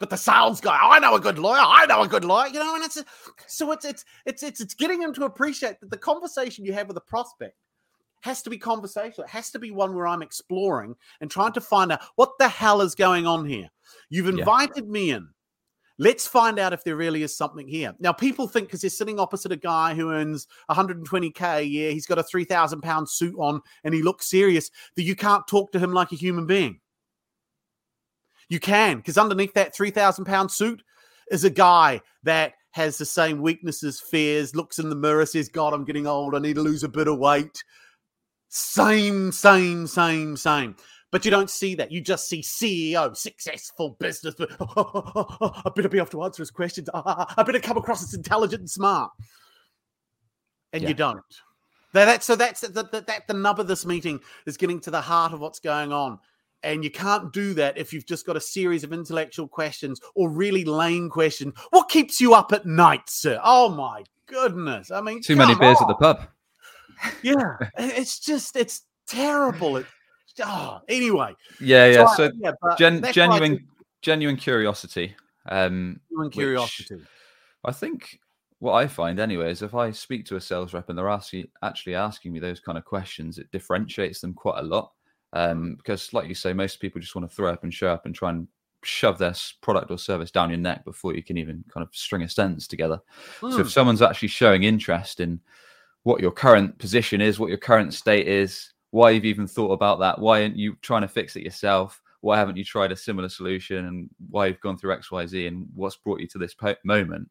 [0.00, 1.60] But the sales guy, I know a good lawyer.
[1.62, 2.48] I know a good lawyer.
[2.48, 3.04] You know, and it's
[3.46, 6.88] so it's it's it's it's it's getting him to appreciate that the conversation you have
[6.88, 7.54] with a prospect
[8.22, 9.26] has to be conversational.
[9.26, 12.48] It has to be one where I'm exploring and trying to find out what the
[12.48, 13.68] hell is going on here.
[14.08, 15.28] You've invited me in.
[15.98, 17.94] Let's find out if there really is something here.
[17.98, 22.06] Now, people think because they're sitting opposite a guy who earns 120k a year, he's
[22.06, 25.78] got a 3,000 pound suit on, and he looks serious, that you can't talk to
[25.78, 26.80] him like a human being.
[28.50, 30.82] You can, because underneath that 3,000 pound suit
[31.30, 35.72] is a guy that has the same weaknesses, fears, looks in the mirror, says, God,
[35.72, 36.34] I'm getting old.
[36.34, 37.62] I need to lose a bit of weight.
[38.48, 40.76] Same, same, same, same.
[41.12, 41.90] But you don't see that.
[41.90, 44.34] You just see CEO, successful business.
[44.36, 46.88] But oh, oh, oh, I better be able to answer his questions.
[46.92, 49.10] Ah, ah, ah, I better come across as intelligent and smart.
[50.72, 50.88] And Yeah.
[50.88, 51.22] you don't.
[51.92, 55.00] That, so that's the, the, that the nub of this meeting is getting to the
[55.00, 56.20] heart of what's going on.
[56.62, 60.28] And you can't do that if you've just got a series of intellectual questions or
[60.30, 61.54] really lame questions.
[61.70, 63.40] What keeps you up at night, sir?
[63.42, 64.90] Oh my goodness!
[64.90, 66.28] I mean, Too many beers at the pub.
[67.22, 69.78] Yeah, it's just it's terrible.
[69.78, 69.86] It,
[70.44, 72.04] oh, anyway, Yeah, yeah.
[72.04, 73.68] I- So yeah, gen- that's why I genuine, think
[74.02, 75.16] genuine curiosity.
[75.48, 76.96] Um, genuine curiosity.
[77.64, 78.18] I think
[78.58, 81.48] what I find anyway is if I speak to a sales rep and they're asking,
[81.62, 84.92] actually asking me those kind of questions, it differentiates them quite a lot.
[85.32, 88.04] Um, because, like you say, most people just want to throw up and show up
[88.06, 88.48] and try and
[88.82, 92.22] shove their product or service down your neck before you can even kind of string
[92.22, 93.00] a sentence together.
[93.42, 93.60] So Mm.
[93.60, 95.40] if someone's actually showing interest in
[96.02, 100.00] what your current position is, what your current state is, why you've even thought about
[100.00, 102.00] that, why aren't you trying to fix it yourself?
[102.22, 105.46] Why haven't you tried a similar solution and why you've gone through X, Y, Z
[105.46, 107.30] and what's brought you to this po- moment?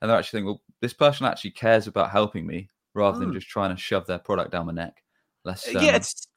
[0.00, 3.34] And they're actually thinking, well, this person actually cares about helping me rather than Mm.
[3.34, 5.02] just trying to shove their product down my neck.
[5.44, 6.28] Let's, yeah, um, it's.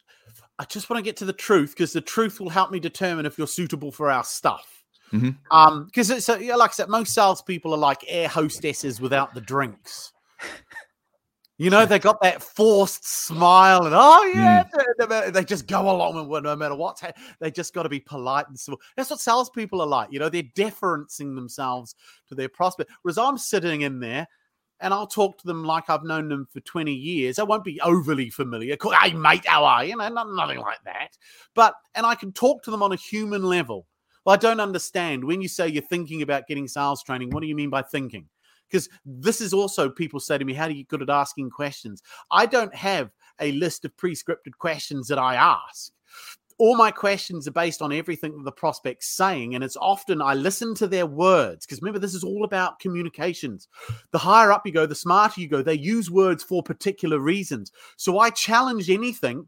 [0.58, 3.26] I just want to get to the truth because the truth will help me determine
[3.26, 4.84] if you're suitable for our stuff.
[5.12, 5.38] Mhm.
[5.52, 9.34] Um, because it's a, yeah, like I said, most salespeople are like air hostesses without
[9.34, 10.14] the drinks.
[11.58, 14.66] You know, they got that forced smile and oh yeah,
[15.00, 15.32] mm.
[15.32, 17.02] they just go along with no matter what.
[17.40, 18.82] They just got to be polite and civil.
[18.98, 20.12] That's what salespeople are like.
[20.12, 21.96] You know, they're deferencing themselves
[22.28, 22.92] to their prospect.
[23.04, 24.28] Whereas I'm sitting in there
[24.82, 27.40] and I'll talk to them like I've known them for 20 years.
[27.40, 28.76] I won't be overly familiar.
[29.02, 29.92] Hey, mate, how are you?
[29.92, 31.18] You know, nothing like that.
[31.54, 33.88] But, and I can talk to them on a human level.
[34.26, 37.30] Well, I don't understand when you say you're thinking about getting sales training.
[37.30, 38.28] What do you mean by thinking?
[38.70, 41.52] Because this is also people say to me, How do you get good at asking
[41.52, 42.02] questions?
[42.32, 45.92] I don't have a list of pre scripted questions that I ask
[46.58, 49.56] all my questions are based on everything the prospect's saying.
[49.56, 53.68] And it's often I listen to their words because remember, this is all about communications.
[54.12, 55.62] The higher up you go, the smarter you go.
[55.62, 57.72] They use words for particular reasons.
[57.98, 59.48] So I challenge anything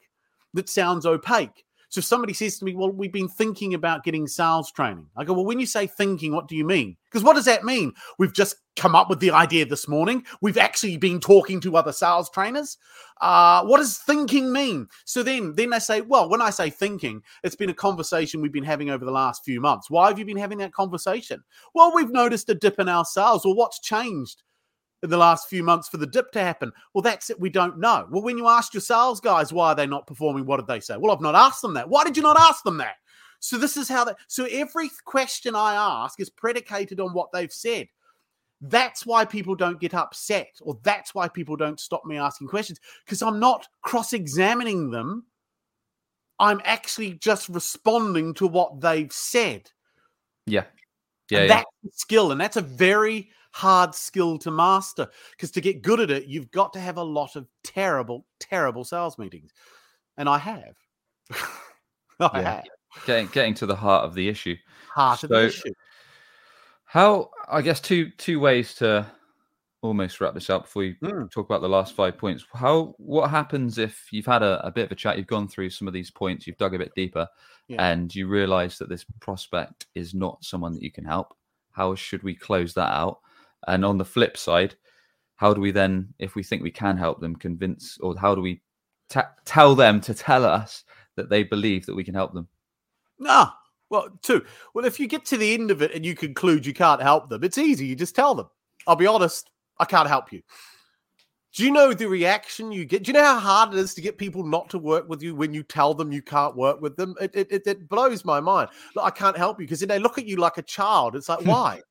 [0.53, 1.63] that sounds opaque.
[1.89, 5.23] So if somebody says to me, Well, we've been thinking about getting sales training, I
[5.23, 6.97] go, Well, when you say thinking, what do you mean?
[7.05, 7.93] Because what does that mean?
[8.19, 10.25] We've just come up with the idea this morning.
[10.41, 12.77] We've actually been talking to other sales trainers.
[13.21, 14.87] Uh, what does thinking mean?
[15.05, 18.51] So then, then they say, Well, when I say thinking, it's been a conversation we've
[18.51, 19.89] been having over the last few months.
[19.89, 21.43] Why have you been having that conversation?
[21.73, 23.45] Well, we've noticed a dip in our sales.
[23.45, 24.43] Well, what's changed?
[25.07, 26.71] In the last few months for the dip to happen?
[26.93, 27.39] Well, that's it.
[27.39, 28.07] We don't know.
[28.11, 30.79] Well, when you asked your sales guys why are they not performing, what did they
[30.79, 30.97] say?
[30.97, 31.89] Well, I've not asked them that.
[31.89, 32.95] Why did you not ask them that?
[33.39, 34.17] So this is how that.
[34.27, 37.87] So every question I ask is predicated on what they've said.
[38.59, 42.79] That's why people don't get upset, or that's why people don't stop me asking questions
[43.05, 45.25] because I'm not cross examining them.
[46.39, 49.69] I'm actually just responding to what they've said.
[50.47, 50.65] Yeah.
[51.29, 51.41] Yeah.
[51.41, 51.47] yeah.
[51.47, 52.31] That's skill.
[52.31, 56.51] And that's a very hard skill to master because to get good at it, you've
[56.51, 59.51] got to have a lot of terrible, terrible sales meetings.
[60.15, 60.75] And I have.
[62.19, 62.41] I yeah.
[62.41, 62.63] have.
[63.05, 64.55] Getting, getting to the heart of the issue.
[64.93, 65.73] Heart so, of the issue.
[66.85, 69.05] How, I guess, two two ways to
[69.81, 71.29] almost wrap this up before we mm.
[71.31, 72.45] talk about the last five points.
[72.53, 75.71] How what happens if you've had a, a, bit of a chat, you've gone through
[75.71, 77.27] some of these points, you've dug a bit deeper,
[77.67, 77.91] yeah.
[77.91, 81.35] and you realize that this prospect is not someone that you can help?
[81.71, 83.19] How should we close that out?
[83.65, 84.75] And on the flip side,
[85.35, 88.41] how do we then, if we think we can help them, convince, or how do
[88.41, 88.61] we
[89.09, 90.83] t- tell them to tell us
[91.15, 92.47] that they believe that we can help them?
[93.25, 93.57] Ah,
[93.89, 94.45] Well, two.
[94.73, 97.29] Well, if you get to the end of it and you conclude you can't help
[97.29, 97.85] them, it's easy.
[97.85, 98.47] You just tell them.
[98.85, 99.49] I'll be honest,
[99.79, 100.41] I can't help you.
[101.53, 103.03] Do you know the reaction you get?
[103.03, 105.33] Do you know how hard it is to get people not to work with you
[105.33, 107.15] when you tell them you can't work with them?
[107.19, 108.69] It, it, it blows my mind.
[108.95, 111.15] Look, I can't help you because then they look at you like a child.
[111.15, 111.81] It's like, why?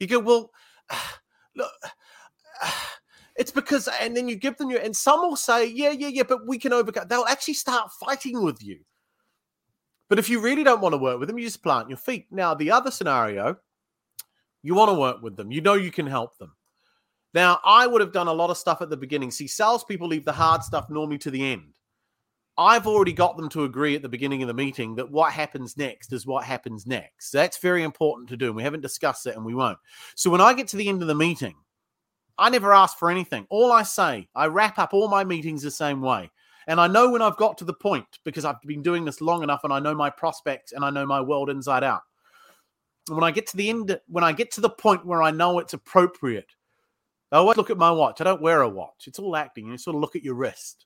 [0.00, 0.50] you go, well,
[1.56, 1.72] look,
[3.36, 6.22] it's because, and then you give them your, and some will say, yeah, yeah, yeah,
[6.22, 7.06] but we can overcome.
[7.08, 8.80] They'll actually start fighting with you.
[10.08, 12.26] But if you really don't want to work with them, you just plant your feet.
[12.30, 13.56] Now, the other scenario,
[14.62, 15.52] you want to work with them.
[15.52, 16.52] You know you can help them.
[17.32, 19.30] Now, I would have done a lot of stuff at the beginning.
[19.30, 21.74] See, salespeople leave the hard stuff normally to the end.
[22.60, 25.78] I've already got them to agree at the beginning of the meeting that what happens
[25.78, 27.30] next is what happens next.
[27.30, 28.48] That's very important to do.
[28.48, 29.78] And we haven't discussed it and we won't.
[30.14, 31.54] So when I get to the end of the meeting,
[32.36, 33.46] I never ask for anything.
[33.48, 36.30] All I say, I wrap up all my meetings the same way.
[36.66, 39.42] And I know when I've got to the point because I've been doing this long
[39.42, 42.02] enough and I know my prospects and I know my world inside out.
[43.08, 45.60] When I get to the end, when I get to the point where I know
[45.60, 46.52] it's appropriate,
[47.32, 48.20] I always look at my watch.
[48.20, 49.04] I don't wear a watch.
[49.06, 49.68] It's all acting.
[49.68, 50.84] You sort of look at your wrist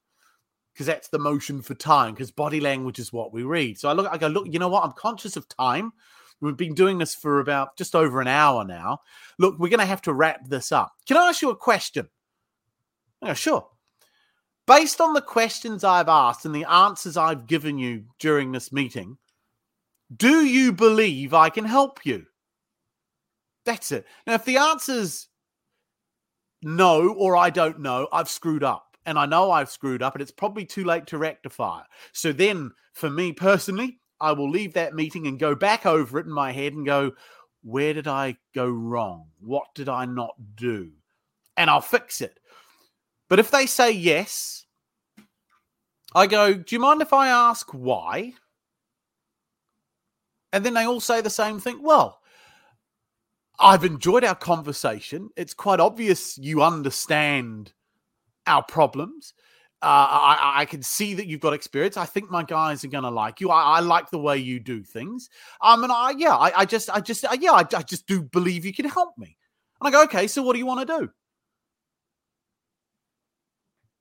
[0.75, 3.79] because that's the motion for time because body language is what we read.
[3.79, 4.85] So I look, I go, look, you know what?
[4.85, 5.93] I'm conscious of time.
[6.41, 8.99] We've been doing this for about just over an hour now.
[9.39, 10.93] Look, we're going to have to wrap this up.
[11.07, 12.09] Can I ask you a question?
[13.23, 13.69] Yeah, sure.
[14.67, 19.17] Based on the questions I've asked and the answers I've given you during this meeting,
[20.15, 22.27] do you believe I can help you?
[23.65, 24.07] That's it.
[24.27, 25.29] Now, if the answer's
[26.63, 30.23] no or I don't know, I've screwed up and I know I've screwed up and
[30.23, 31.83] it's probably too late to rectify.
[32.13, 36.27] So then, for me personally, I will leave that meeting and go back over it
[36.27, 37.13] in my head and go,
[37.63, 39.27] where did I go wrong?
[39.41, 40.93] What did I not do?
[41.57, 42.39] And I'll fix it.
[43.29, 44.67] But if they say yes,
[46.15, 48.35] I go, do you mind if I ask why?
[50.53, 51.83] And then they all say the same thing.
[51.83, 52.21] Well,
[53.59, 55.31] I've enjoyed our conversation.
[55.37, 57.73] It's quite obvious you understand
[58.47, 59.35] our problems.
[59.83, 61.99] Uh, I, I, can see that you've got experience.
[61.99, 63.51] I think my guys are going to like you.
[63.51, 65.29] I, I, like the way you do things.
[65.61, 68.65] Um, and I, yeah, I, I just, I just, yeah, I, I just do believe
[68.65, 69.37] you can help me.
[69.81, 71.11] And I go, okay, so what do you want to do?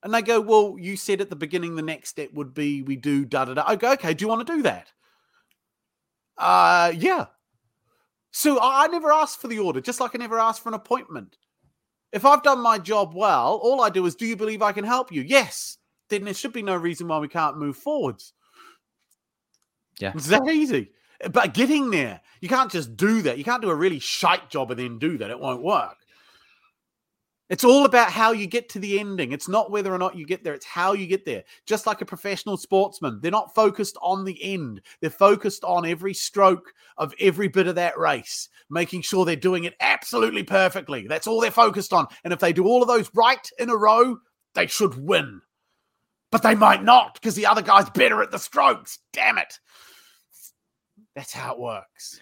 [0.04, 2.96] And they go, well, you said at the beginning the next step would be we
[2.96, 3.64] do da da da.
[3.66, 4.92] I go, okay, do you want to do that?
[6.38, 7.26] Uh, yeah.
[8.32, 11.38] So I never asked for the order, just like I never asked for an appointment.
[12.14, 14.86] If I've done my job well, all I do is, do you believe I can
[14.86, 15.24] help you?
[15.24, 15.80] Yes.
[16.10, 18.34] Then there should be no reason why we can't move forwards.
[20.00, 20.14] Yeah.
[20.16, 20.92] It's that easy.
[21.32, 23.38] But getting there, you can't just do that.
[23.40, 25.32] You can't do a really shite job and then do that.
[25.32, 25.98] It won't work.
[27.54, 29.32] It's all about how you get to the ending.
[29.32, 31.44] It's not whether or not you get there, it's how you get there.
[31.68, 34.82] Just like a professional sportsman, they're not focused on the end.
[35.02, 39.66] They're focused on every stroke of every bit of that race, making sure they're doing
[39.66, 41.06] it absolutely perfectly.
[41.06, 42.08] That's all they're focused on.
[42.24, 44.18] And if they do all of those right in a row,
[44.56, 45.40] they should win.
[46.32, 48.98] But they might not because the other guy's better at the strokes.
[49.12, 49.60] Damn it.
[51.16, 52.20] That's how it works.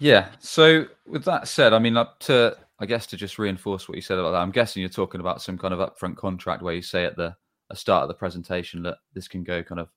[0.00, 0.28] Yeah.
[0.38, 4.02] So with that said, I mean, up to I guess to just reinforce what you
[4.02, 6.82] said about that, I'm guessing you're talking about some kind of upfront contract where you
[6.82, 7.36] say at the,
[7.74, 9.88] start of the presentation that this can go kind of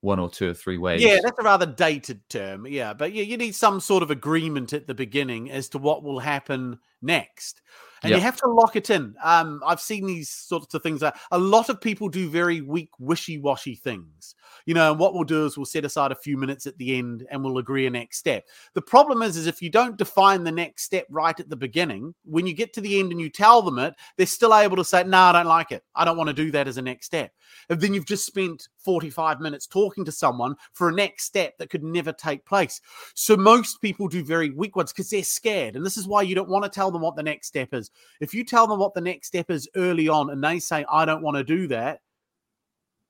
[0.00, 1.00] one or two or three ways.
[1.00, 2.66] Yeah, that's a rather dated term.
[2.66, 6.02] Yeah, but yeah, you need some sort of agreement at the beginning as to what
[6.02, 7.62] will happen next.
[8.02, 8.16] And Yep.
[8.18, 9.14] you have to lock it in.
[9.22, 11.00] Um, I've seen these sorts of things.
[11.00, 14.34] That a lot of people do very weak, wishy-washy things.
[14.66, 16.96] You know, and what we'll do is we'll set aside a few minutes at the
[16.98, 18.46] end and we'll agree a next step.
[18.74, 22.14] The problem is, is if you don't define the next step right at the beginning,
[22.24, 24.84] when you get to the end and you tell them it, they're still able to
[24.84, 25.84] say, "No, I don't like it.
[25.94, 27.32] I don't want to do that as a next step."
[27.68, 31.70] And then you've just spent 45 minutes talking to someone for a next step that
[31.70, 32.80] could never take place.
[33.14, 35.76] So most people do very weak ones because they're scared.
[35.76, 37.90] And this is why you don't want to tell them what the next step is.
[38.20, 41.04] If you tell them what the next step is early on and they say, I
[41.04, 42.00] don't want to do that,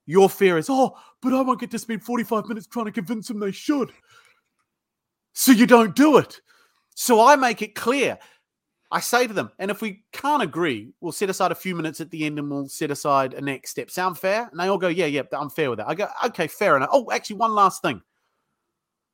[0.07, 3.29] your fear is, oh, but I won't get to spend 45 minutes trying to convince
[3.29, 3.93] them they should.
[5.33, 6.41] So you don't do it.
[6.95, 8.19] So I make it clear.
[8.93, 12.03] I say to them, and if we can't agree, we'll set aside a few minutes
[12.03, 13.91] at the end and we'll set aside a next step.
[13.91, 14.49] Sound fair?
[14.51, 15.89] And they all go, yeah, yeah, I'm fair with that.
[15.89, 16.91] I go, okay, fair enough.
[16.93, 18.03] Oh, actually, one last thing.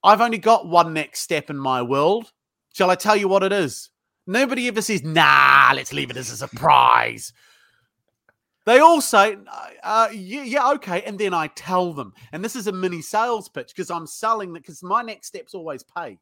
[0.03, 2.33] I've only got one next step in my world.
[2.74, 3.91] Shall I tell you what it is?
[4.26, 7.33] Nobody ever says, nah, let's leave it as a surprise.
[8.66, 9.37] They all say,
[9.85, 11.03] uh, yeah, yeah, okay.
[11.03, 12.14] And then I tell them.
[12.33, 15.55] And this is a mini sales pitch because I'm selling that because my next step's
[15.55, 16.18] always paid.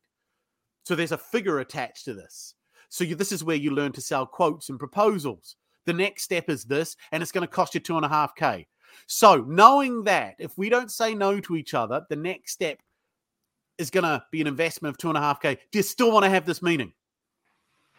[0.85, 2.55] So there's a figure attached to this.
[2.89, 5.57] So you, this is where you learn to sell quotes and proposals.
[5.85, 8.35] The next step is this, and it's going to cost you two and a half
[8.35, 8.67] K.
[9.07, 12.79] So knowing that if we don't say no to each other, the next step
[13.79, 15.59] is going to be an investment of two and a half K.
[15.71, 16.93] Do you still want to have this meeting?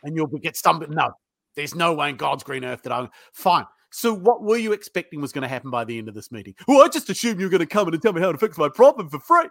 [0.03, 1.11] And you'll get some, no,
[1.55, 3.65] there's no way in God's green earth that I'm fine.
[3.89, 6.55] So what were you expecting was going to happen by the end of this meeting?
[6.67, 8.37] Well, I just assumed you were going to come in and tell me how to
[8.37, 9.49] fix my problem for free.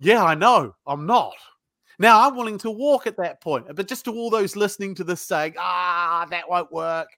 [0.00, 0.74] Yeah, I know.
[0.86, 1.34] I'm not.
[1.98, 5.04] Now I'm willing to walk at that point, but just to all those listening to
[5.04, 7.08] this saying, ah, that won't work.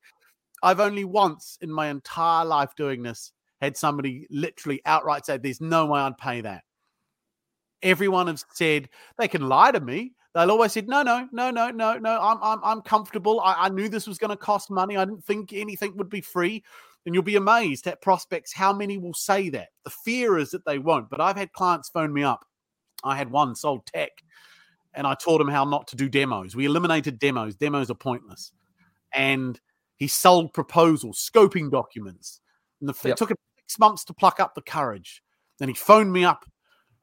[0.63, 5.61] I've only once in my entire life doing this had somebody literally outright say, There's
[5.61, 6.63] no way I'd pay that.
[7.83, 10.13] Everyone has said they can lie to me.
[10.35, 12.21] They'll always said, No, no, no, no, no, no.
[12.21, 13.41] I'm I'm I'm comfortable.
[13.41, 14.97] I, I knew this was going to cost money.
[14.97, 16.63] I didn't think anything would be free.
[17.05, 19.69] And you'll be amazed at prospects how many will say that.
[19.85, 21.09] The fear is that they won't.
[21.09, 22.45] But I've had clients phone me up.
[23.05, 24.11] I had one sold tech
[24.97, 26.57] and I taught him how not to do demos.
[26.57, 27.55] We eliminated demos.
[27.55, 28.51] Demos are pointless.
[29.13, 29.61] And
[29.97, 32.41] he sold proposals, scoping documents.
[32.81, 33.13] And the, Yep.
[33.13, 35.23] it took him six months to pluck up the courage.
[35.59, 36.45] Then he phoned me up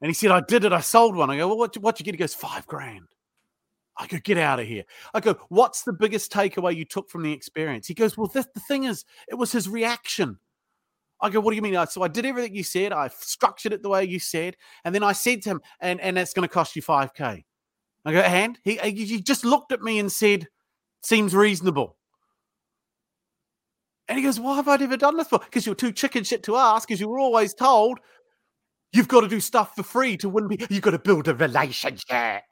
[0.00, 0.72] and he said, I did it.
[0.72, 1.30] I sold one.
[1.30, 2.14] I go, well, what, what you get?
[2.14, 3.06] He goes, five grand.
[3.96, 4.82] I go, get out of here.
[5.14, 7.86] I go, what's the biggest takeaway you took from the experience?
[7.86, 10.38] He goes, well, the, the thing is, it was his reaction.
[11.20, 11.76] I go, what do you mean?
[11.76, 12.92] I- So I did everything you said.
[12.92, 14.56] I structured it the way you said.
[14.84, 17.44] And then I said to him, and, and that's going to cost you 5K.
[18.04, 20.48] I go, and he, he just looked at me and said,
[21.02, 21.96] seems reasonable.
[24.08, 25.38] And he goes, why have I never done this for?
[25.38, 28.00] Because you're too chicken shit to ask, because you were always told
[28.92, 30.56] you've got to do stuff for free to win.
[30.68, 32.42] You've got to build a relationship.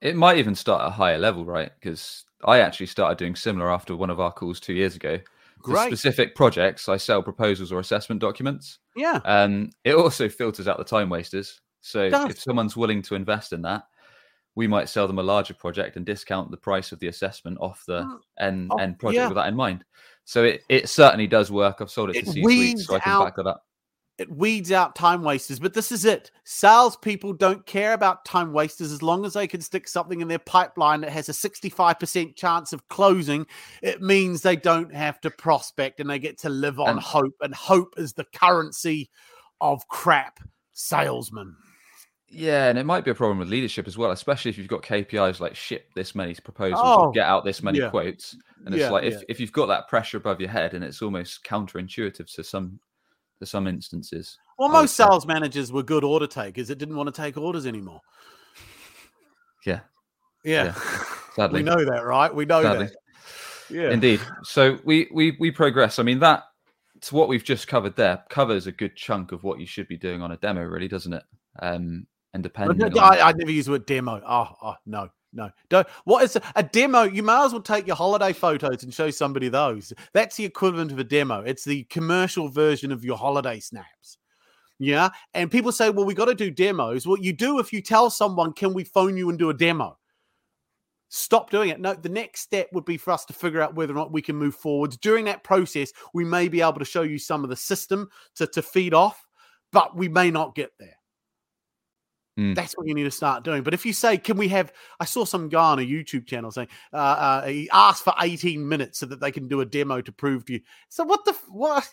[0.00, 1.70] It might even start at a higher level, right?
[1.78, 5.18] Because I actually started doing similar after one of our calls two years ago.
[5.62, 5.86] For Great.
[5.86, 8.78] specific projects, I sell proposals or assessment documents.
[8.94, 9.20] Yeah.
[9.24, 11.60] Um, it also filters out the time wasters.
[11.80, 13.84] So if someone's willing to invest in that,
[14.56, 17.84] we might sell them a larger project and discount the price of the assessment off
[17.86, 18.18] the Mm.
[18.40, 19.28] end Oh, end project yeah.
[19.28, 19.84] with that in mind.
[20.24, 21.76] So it, it certainly does work.
[21.80, 23.62] I've sold it, It to C-suite, weeds so I can out- back that up.
[24.18, 25.60] it weeds out time wasters.
[25.60, 26.30] But this is it.
[26.44, 30.38] Salespeople don't care about time wasters as long as they can stick something in their
[30.38, 33.46] pipeline that has a 65% chance of closing.
[33.82, 37.34] It means they don't have to prospect and they get to live on And- hope.
[37.42, 39.10] And hope is the currency
[39.60, 40.40] of crap
[40.72, 41.54] salesmen.
[42.28, 44.82] Yeah, and it might be a problem with leadership as well, especially if you've got
[44.82, 47.88] KPIs like ship this many proposals Oh, or get out this many yeah.
[47.90, 48.36] quotes.
[48.64, 49.20] And it's Yeah, like if, yeah.
[49.28, 52.80] if you've got that pressure above your head and it's almost counterintuitive to some
[53.38, 54.38] to some instances.
[54.58, 55.04] Well, most say.
[55.04, 58.00] sales managers were good order takers that didn't want to take orders anymore.
[59.64, 59.80] Yeah,
[60.44, 60.64] Yeah.
[60.66, 60.74] Yeah,
[61.34, 61.60] sadly.
[61.62, 62.34] we know that, right?
[62.34, 62.86] We know Sadly.
[62.86, 62.96] that.
[63.68, 63.90] Yeah.
[63.90, 64.20] Indeed.
[64.44, 65.98] So we we we progress.
[65.98, 66.44] I mean that
[67.02, 69.96] to what we've just covered there covers a good chunk of what you should be
[69.96, 71.22] doing on a demo, really, doesn't it?
[71.60, 72.06] Um,
[72.36, 74.20] and depending, I, on, I, I never use the word demo.
[74.26, 75.50] Oh, oh no, no.
[75.68, 75.88] Don't.
[76.04, 77.02] What is a, a demo?
[77.02, 79.92] You may as well take your holiday photos and show somebody those.
[80.12, 81.40] That's the equivalent of a demo.
[81.40, 84.18] It's the commercial version of your holiday snaps.
[84.78, 85.08] Yeah.
[85.32, 87.06] And people say, well, we got to do demos.
[87.06, 89.96] What you do if you tell someone, can we phone you and do a demo?
[91.08, 91.80] Stop doing it.
[91.80, 94.20] No, the next step would be for us to figure out whether or not we
[94.20, 94.98] can move forwards.
[94.98, 98.46] During that process, we may be able to show you some of the system to,
[98.48, 99.24] to feed off,
[99.72, 100.98] but we may not get there.
[102.38, 102.54] Mm.
[102.54, 103.62] That's what you need to start doing.
[103.62, 104.70] But if you say, "Can we have?"
[105.00, 108.66] I saw some guy on a YouTube channel saying uh, uh, he asked for 18
[108.68, 110.60] minutes so that they can do a demo to prove to you.
[110.90, 111.88] So what the what?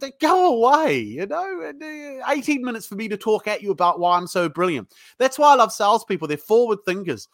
[0.00, 1.70] They go away, you know.
[1.70, 4.92] Uh, 18 minutes for me to talk at you about why I'm so brilliant.
[5.18, 6.26] That's why I love salespeople.
[6.26, 7.28] They're forward thinkers.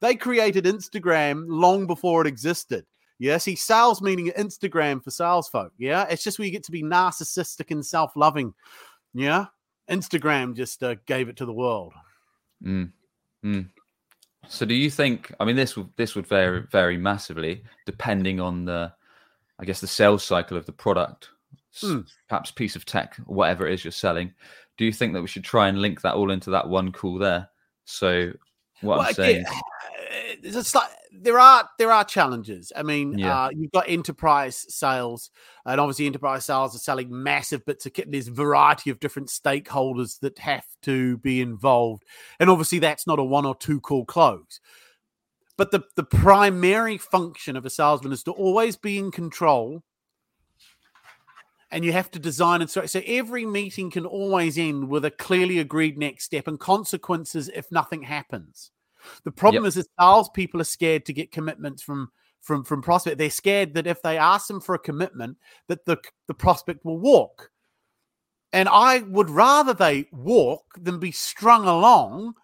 [0.00, 2.86] They created Instagram long before it existed.
[3.18, 5.72] Yeah, see, sales meaning Instagram for sales folk.
[5.76, 8.54] Yeah, it's just where you get to be narcissistic and self loving.
[9.12, 9.46] Yeah,
[9.90, 11.92] Instagram just uh, gave it to the world.
[12.64, 12.92] Mm.
[13.44, 13.68] Mm.
[14.48, 15.32] So do you think?
[15.40, 18.92] I mean, this would this would vary vary massively depending on the,
[19.58, 21.30] I guess, the sales cycle of the product,
[21.82, 22.06] Mm.
[22.28, 24.32] perhaps piece of tech, whatever it is you're selling.
[24.76, 27.18] Do you think that we should try and link that all into that one call
[27.18, 27.48] there?
[27.84, 28.32] So
[28.80, 29.44] what I'm saying,
[30.42, 32.72] it's like there are there are challenges.
[32.76, 33.44] I mean, Yeah.
[33.44, 35.30] uh, you've got enterprise sales,
[35.64, 38.10] and obviously enterprise sales are selling massive bits of kit.
[38.10, 42.04] There's variety of different stakeholders that have to be involved,
[42.40, 44.60] and obviously that's not a one or two call close.
[45.56, 49.82] But the the primary function of a salesman is to always be in control.
[51.70, 55.10] And you have to design and so, so every meeting can always end with a
[55.10, 58.70] clearly agreed next step and consequences if nothing happens.
[59.24, 63.18] The problem is that salespeople are scared to get commitments from from from prospect.
[63.18, 65.36] They're scared that if they ask them for a commitment,
[65.68, 67.50] that the the prospect will walk.
[68.52, 72.34] And I would rather they walk than be strung along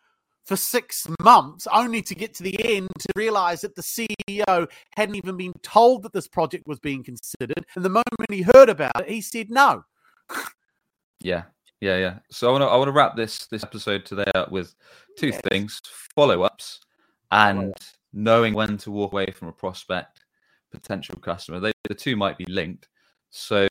[0.44, 5.14] for six months only to get to the end to realize that the CEO hadn't
[5.14, 7.64] even been told that this project was being considered.
[7.74, 9.84] And the moment he heard about it, he said no.
[11.20, 11.44] yeah,
[11.80, 12.18] yeah, yeah.
[12.30, 14.74] So I want to I want to wrap this this episode today up with
[15.18, 15.40] two Yes.
[15.50, 15.80] things:
[16.14, 16.80] follow ups
[17.30, 17.72] and
[18.12, 20.20] knowing when to walk away from a prospect,
[20.70, 21.60] potential customer.
[21.60, 22.88] They the two might be linked.
[23.30, 23.66] So,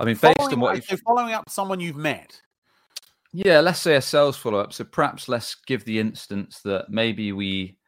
[0.00, 2.40] I mean, based on what up- you're so following up someone you've met.
[3.32, 4.72] Yeah, let's say a sales follow up.
[4.74, 7.78] So perhaps let's give the instance that maybe we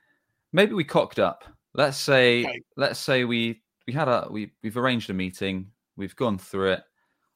[0.52, 1.44] maybe we cocked up.
[1.74, 2.62] Let's say Okay.
[2.76, 6.84] let's say we we had a we we've arranged a meeting, we've gone through it,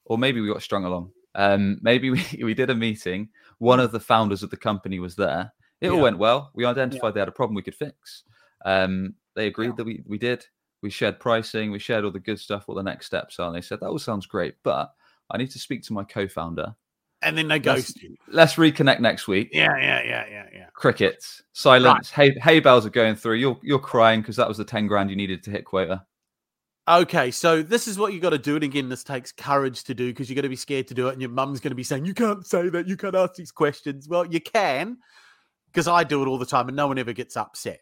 [0.09, 1.11] or maybe we got strung along.
[1.35, 3.29] Um, maybe we we did a meeting.
[3.59, 5.53] One of the founders of the company was there.
[5.79, 6.51] It all went well.
[6.53, 8.23] We identified they had a problem we could fix.
[8.65, 9.73] Um, they agreed Yeah.
[9.77, 10.45] that we we did.
[10.81, 11.71] We shared pricing.
[11.71, 12.63] We shared all the good stuff.
[12.67, 13.47] What the next steps are.
[13.47, 14.91] And they said that all sounds great, but
[15.29, 16.73] I need to speak to my co-founder
[17.21, 18.15] And then they Let's- ghost you.
[18.29, 19.49] let's reconnect next week.
[19.51, 20.65] Yeah, yeah, yeah, yeah, yeah.
[20.73, 22.09] Crickets, silence.
[22.11, 23.35] Hay hay bells are going through.
[23.35, 26.05] You're you're crying because that was the ten grand you needed to hit quota.
[26.89, 28.55] Okay, so this is what you got to do.
[28.55, 31.07] And again, this takes courage to do because you're going to be scared to do
[31.09, 31.13] it.
[31.13, 32.87] And your mum's going to be saying, You can't say that.
[32.87, 34.07] You can't ask these questions.
[34.09, 34.97] Well, you can
[35.71, 37.81] because I do it all the time and no one ever gets upset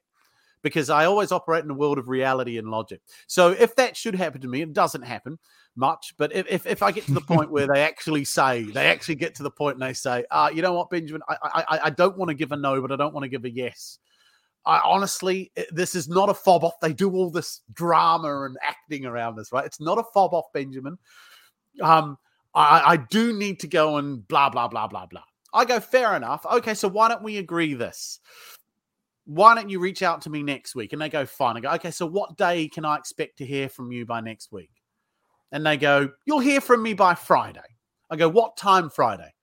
[0.62, 3.00] because I always operate in a world of reality and logic.
[3.28, 5.40] So if that should happen to me, it doesn't happen
[5.78, 6.14] much.
[6.18, 9.16] But if, if, if I get to the point where they actually say, they actually
[9.16, 11.80] get to the point and they say, uh, You know what, Benjamin, I, I, I-
[11.86, 14.00] I don't want to give a no, but I don't want to give a yes.
[14.68, 16.80] I honestly, this is not a fob off.
[16.82, 19.66] They do all this drama and acting around this, right?
[19.66, 20.98] It's not a fob off, Benjamin.
[21.82, 22.18] Um,
[22.54, 25.24] I, I do need to go and blah blah blah blah blah.
[25.54, 26.46] I go, fair enough.
[26.46, 28.20] Okay, so why don't we agree this?
[29.26, 30.92] Why don't you reach out to me next week?
[30.92, 31.56] And they go, fine.
[31.56, 34.52] I go, okay, so what day can I expect to hear from you by next
[34.52, 34.72] week?
[35.54, 37.62] And they go, you'll hear from me by Friday.
[38.10, 39.34] I go, what time Friday?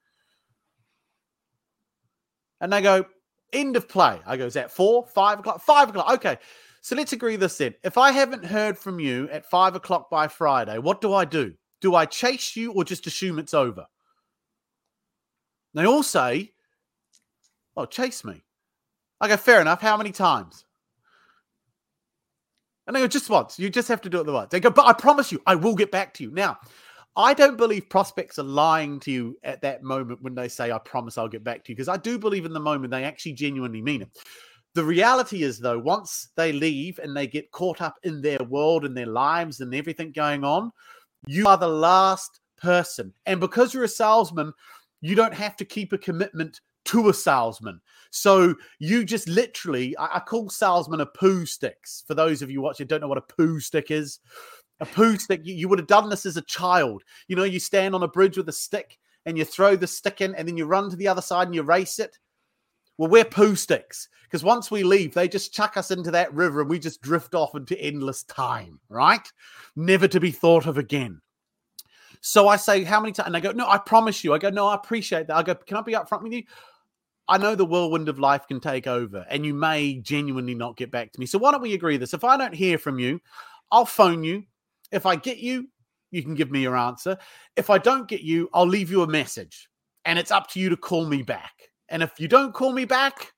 [2.61, 3.07] And they go,
[3.55, 4.21] end of play.
[4.27, 5.63] I go, is that four, five o'clock?
[5.63, 6.13] Five o'clock.
[6.15, 6.39] Okay.
[6.81, 7.75] So let's agree this then.
[7.83, 11.55] If I haven't heard from you at five o'clock by Friday, what do I do?
[11.81, 13.87] Do I chase you or just assume it's over?
[15.73, 16.53] They all say,
[17.77, 18.43] Oh, chase me.
[19.21, 19.81] I go, fair enough.
[19.81, 20.65] How many times?
[22.87, 23.59] And they go, just once.
[23.59, 24.51] You just have to do it the once.
[24.51, 26.31] They go, but I promise you, I will get back to you.
[26.31, 26.59] Now,
[27.17, 30.79] I don't believe prospects are lying to you at that moment when they say, I
[30.79, 33.35] promise I'll get back to you, because I do believe in the moment they actually
[33.35, 34.09] genuinely mean it.
[34.75, 38.85] The reality is, though, once they leave and they get caught up in their world
[38.85, 40.73] and their lives and everything going on,
[41.27, 43.12] you are the last person.
[43.27, 44.53] And because you're a salesman,
[45.01, 47.81] you don't have to keep a commitment to a salesman.
[48.11, 52.03] So you just literally, I, I call salesmen a Pooh sticks.
[52.09, 54.19] For those of you watching, don't know what a Pooh stick is.
[54.81, 57.03] A Pooh stick, you, you would have done this as a child.
[57.29, 60.20] You know, you stand on a bridge with a stick and you throw the stick
[60.20, 62.18] in and then you run to the other side and you race it.
[62.99, 66.61] Well, we're Pooh sticks because once we leave, they just chuck us into that river
[66.61, 69.27] and we just drift off into endless time, right?
[69.75, 71.20] Never to be thought of again.
[72.20, 73.27] So I say, How many times?
[73.27, 74.33] And they go, No, I promise you.
[74.33, 75.37] I go, No, I appreciate that.
[75.37, 76.45] I go, Can I be upfront with you?
[77.27, 80.91] I know the whirlwind of life can take over and you may genuinely not get
[80.91, 81.27] back to me.
[81.27, 82.14] So why don't we agree this?
[82.14, 83.20] If I don't hear from you,
[83.70, 84.45] I'll phone you.
[84.95, 85.68] If I get you,
[86.11, 87.18] you can give me your answer.
[87.57, 89.68] If I don't get you, I'll leave you a message
[90.05, 91.53] and it's up to you to call me back.
[91.88, 93.32] And if you don't call me back,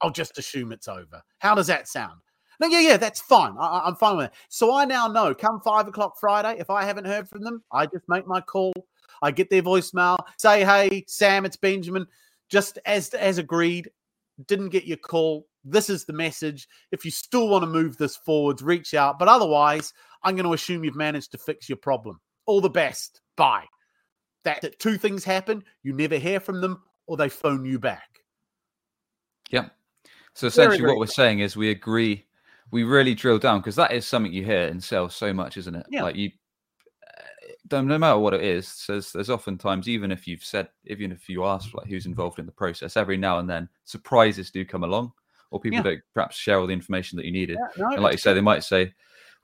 [0.00, 1.22] I'll just assume it's over.
[1.38, 2.20] How does that sound?
[2.60, 3.54] No, yeah, yeah, that's fine.
[3.58, 4.32] I, am fine with it.
[4.48, 7.86] So I now know come five o'clock Friday, if I haven't heard from them, I
[7.86, 8.72] just make my call.
[9.22, 12.06] I get their voicemail, say, hey, Sam, it's Benjamin
[12.50, 13.90] just as as agreed,
[14.46, 15.46] didn't get your call.
[15.64, 16.68] This is the message.
[16.92, 19.18] If you still want to move this forwards, reach out.
[19.18, 19.92] But otherwise,
[20.22, 22.20] I'm going to assume you've managed to fix your problem.
[22.46, 23.20] All the best.
[23.36, 23.64] Bye.
[24.44, 25.64] That, that two things happen.
[25.82, 28.08] You never hear from them, or they phone you back.
[29.50, 29.68] Yeah.
[30.34, 32.26] So essentially, very, very what we're saying is we agree.
[32.70, 35.74] We really drill down because that is something you hear in sales so much, isn't
[35.74, 35.86] it?
[35.90, 36.02] Yeah.
[36.02, 36.30] Like you
[37.06, 37.22] uh
[37.68, 41.28] don't no matter what it is, there's there's oftentimes even if you've said even if
[41.28, 44.82] you ask like who's involved in the process, every now and then surprises do come
[44.82, 45.12] along,
[45.54, 45.82] or people yeah.
[45.82, 47.56] don't perhaps share all the information that you needed.
[47.60, 48.92] Yeah, no, and like you say, they might say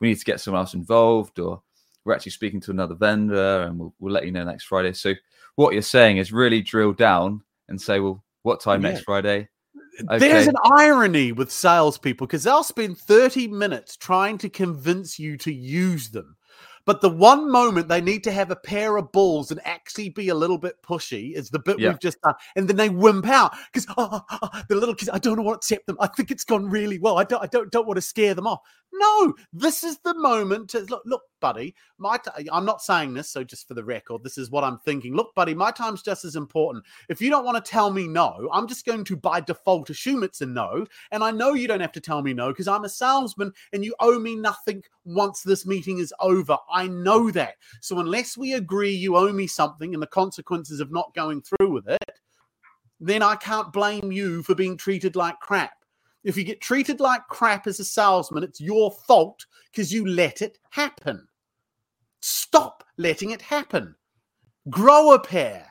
[0.01, 1.63] we need to get someone else involved, or
[2.05, 4.93] we're actually speaking to another vendor, and we'll, we'll let you know next Friday.
[4.93, 5.15] So
[5.55, 8.91] what you're saying is really drill down and say, well, what time yeah.
[8.91, 9.49] next Friday?
[10.01, 10.19] Okay.
[10.19, 15.53] There's an irony with salespeople because they'll spend 30 minutes trying to convince you to
[15.53, 16.37] use them.
[16.87, 20.29] But the one moment they need to have a pair of balls and actually be
[20.29, 21.91] a little bit pushy is the bit yeah.
[21.91, 22.35] we've just done.
[22.57, 25.43] And then they wimp out because oh, oh, oh, the little kids, I don't know
[25.43, 25.97] what to accept them.
[26.01, 27.19] I think it's gone really well.
[27.19, 28.61] I don't, I don't, don't want to scare them off.
[28.93, 31.75] No, this is the moment to look, look, buddy.
[31.99, 32.19] My,
[32.53, 35.15] I'm not saying this, so just for the record, this is what I'm thinking.
[35.15, 36.85] Look, buddy, my time's just as important.
[37.09, 40.25] If you don't want to tell me no, I'm just going to by default assume
[40.25, 42.85] it's a no, and I know you don't have to tell me no because I'm
[42.85, 46.59] a salesman and you owe me nothing once this meeting is over.
[46.71, 47.55] I know that.
[47.81, 51.73] So unless we agree you owe me something and the consequences of not going through
[51.73, 52.11] with it,
[52.99, 55.73] then I can't blame you for being treated like crap.
[56.25, 60.43] If you get treated like crap as a salesman, it's your fault because you let
[60.43, 61.27] it happen.
[62.21, 63.95] Stop letting it happen.
[64.69, 65.67] Grow a pair.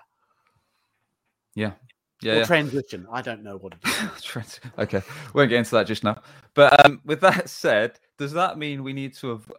[1.55, 1.73] Yeah.
[2.21, 2.45] Yeah, or yeah.
[2.45, 3.07] transition.
[3.09, 3.87] I don't know what it
[4.35, 4.59] is.
[4.79, 5.01] okay,
[5.33, 6.21] we won't get into that just now.
[6.53, 9.51] But um, with that said, does that mean we need to have,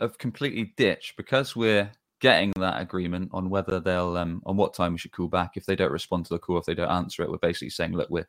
[0.00, 1.88] have completely ditched because we're
[2.20, 5.64] getting that agreement on whether they'll um, on what time we should call back if
[5.64, 8.10] they don't respond to the call if they don't answer it we're basically saying look
[8.10, 8.26] we're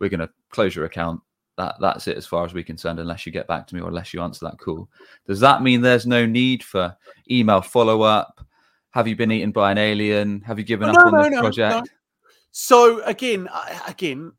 [0.00, 1.20] we're going to close your account
[1.58, 3.88] that that's it as far as we're concerned unless you get back to me or
[3.88, 4.88] unless you answer that call.
[5.26, 6.96] Does that mean there's no need for
[7.30, 8.40] email follow-up?
[8.92, 10.40] Have you been eaten by an alien?
[10.40, 11.90] Have you given no, up on no, the no, project?
[12.50, 13.46] so again
[13.86, 14.32] again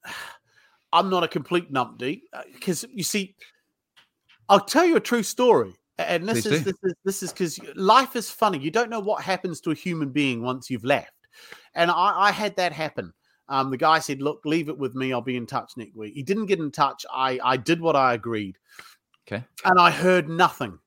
[0.91, 2.22] i'm not a complete numpty
[2.53, 3.36] because uh, you see
[4.49, 8.15] i'll tell you a true story and this is, this is this is because life
[8.15, 8.57] is funny.
[8.57, 11.13] You don't know what happens to a human being once you've left.
[11.76, 13.13] And i, I had that happen
[13.50, 15.12] um, the guy said, "Look, leave it with me.
[15.12, 17.06] I'll be in touch next week." He didn't get in touch.
[17.12, 18.58] I I did what I agreed.
[19.28, 19.43] Okay.
[19.66, 20.80] And I heard nothing.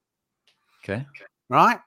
[0.82, 1.04] Okay.
[1.48, 1.78] Right.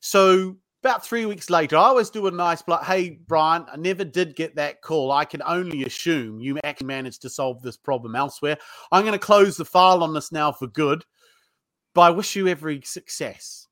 [0.00, 4.04] So about three weeks later, I always do a nice like, "Hey, Brian, I never
[4.04, 5.12] did get that call.
[5.12, 8.58] I can only assume you actually managed to solve this problem elsewhere.
[8.90, 11.04] I'm going to close the file on this now for good,
[11.94, 13.68] but I wish you every success."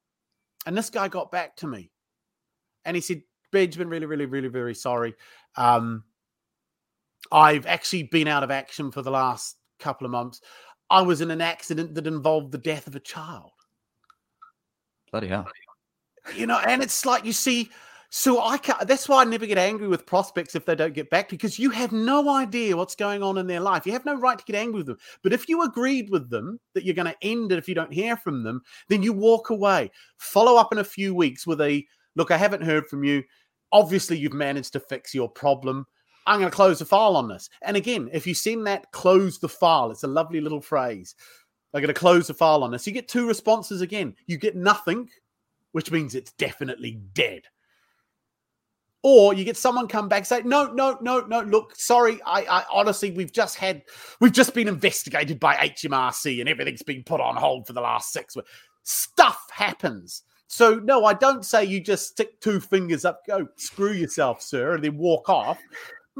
[0.67, 1.91] And this guy got back to me,
[2.85, 5.15] and he said, "Benjamin, really, really, really, very sorry.
[5.57, 6.05] Um,
[7.33, 10.41] I've actually been out of action for the last couple of months.
[10.91, 13.53] I was in an accident that involved the death of a child.
[15.11, 15.47] Bloody hell.
[16.35, 17.71] You know, and it's like you see,
[18.11, 21.11] so I can't, that's why I never get angry with prospects if they don't get
[21.11, 23.87] back because you have no idea what's going on in their life.
[23.87, 24.99] You have no right to get angry with them.
[25.23, 27.93] But if you agreed with them that you're going to end it if you don't
[27.93, 29.93] hear from them, then you walk away.
[30.19, 31.85] Follow up in a few weeks with a
[32.17, 33.23] look, I haven't heard from you.
[33.71, 35.87] Obviously, you've managed to fix your problem.
[36.27, 37.51] I'm going to close the file on this.
[37.63, 41.15] And again, if you send that close the file, it's a lovely little phrase.
[41.73, 42.87] I'm going to close the file on this.
[42.87, 44.15] You get two responses again.
[44.27, 45.09] You get nothing,
[45.73, 47.43] which means it's definitely dead.
[49.03, 51.41] Or you get someone come back say, no, no, no, no.
[51.41, 52.21] Look, sorry.
[52.27, 53.83] I, I honestly, we've just had,
[54.21, 58.13] we've just been investigated by HMRC and everything's been put on hold for the last
[58.13, 58.51] six weeks.
[58.83, 60.23] Stuff happens.
[60.49, 64.75] So no, I don't say you just stick two fingers up, go screw yourself, sir,
[64.75, 65.59] and then walk off.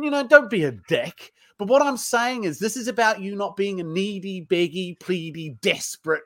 [0.03, 1.33] You know, don't be a dick.
[1.59, 5.61] But what I'm saying is, this is about you not being a needy, beggy, pleady,
[5.61, 6.23] desperate,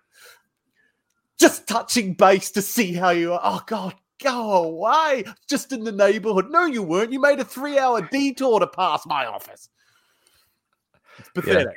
[1.40, 3.40] just touching base to see how you are.
[3.42, 5.24] Oh, God, go away.
[5.48, 6.50] Just in the neighborhood.
[6.50, 7.12] No, you weren't.
[7.12, 9.68] You made a three hour detour to pass my office.
[11.18, 11.76] It's pathetic.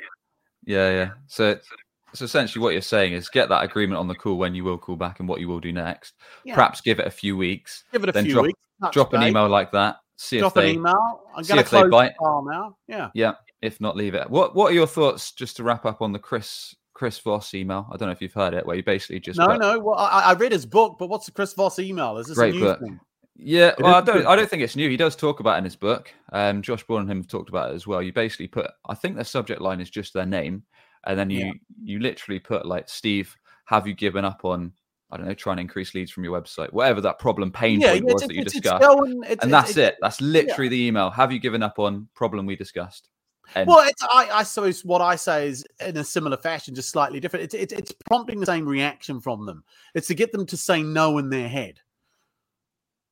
[0.64, 1.10] Yeah, yeah.
[1.26, 1.58] So,
[2.12, 4.78] so essentially, what you're saying is get that agreement on the call when you will
[4.78, 6.14] call back and what you will do next.
[6.44, 6.54] Yeah.
[6.54, 7.84] Perhaps give it a few weeks.
[7.92, 8.60] Give it a few drop, weeks.
[8.92, 9.96] Drop an email like that.
[10.20, 11.22] See Drop if they, email.
[11.34, 12.12] I'm see going to if they bite.
[12.20, 12.76] now.
[12.88, 13.08] Yeah.
[13.14, 13.32] yeah.
[13.62, 14.28] If not, leave it.
[14.28, 15.30] What What are your thoughts?
[15.32, 17.86] Just to wrap up on the Chris Chris Voss email.
[17.92, 19.78] I don't know if you've heard it, where you basically just No, put- no.
[19.78, 22.18] Well, I, I read his book, but what's the Chris Voss email?
[22.18, 22.80] Is this Great a new book.
[22.80, 23.00] thing?
[23.40, 24.26] Yeah, well, I don't.
[24.26, 24.90] I don't think it's new.
[24.90, 26.12] He does talk about it in his book.
[26.32, 28.02] Um, Josh Braun and him have talked about it as well.
[28.02, 28.68] You basically put.
[28.88, 30.64] I think the subject line is just their name,
[31.06, 31.52] and then you Yeah.
[31.80, 33.32] you literally put like Steve.
[33.66, 34.72] Have you given up on?
[35.10, 37.92] I don't know, trying to increase leads from your website, whatever that problem pain Yeah,
[37.92, 39.96] point yeah, was that you discussed, going, and that's it.
[40.02, 41.10] That's literally the email.
[41.10, 43.08] Have you given up on problem we discussed?
[43.54, 46.90] And Well, it's, I, I suppose what I say is in a similar fashion, just
[46.90, 47.44] slightly different.
[47.44, 49.64] It's, it's, it's prompting the same reaction from them.
[49.94, 51.80] It's to get them to say no in their head.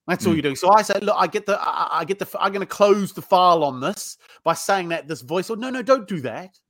[0.07, 0.36] That's all Mm.
[0.36, 0.57] you're doing.
[0.57, 3.12] So I say, look, I get the, I, I get the, I'm going to close
[3.14, 5.51] the file on this by saying that this voice.
[5.51, 6.61] Oh no, no, don't do that.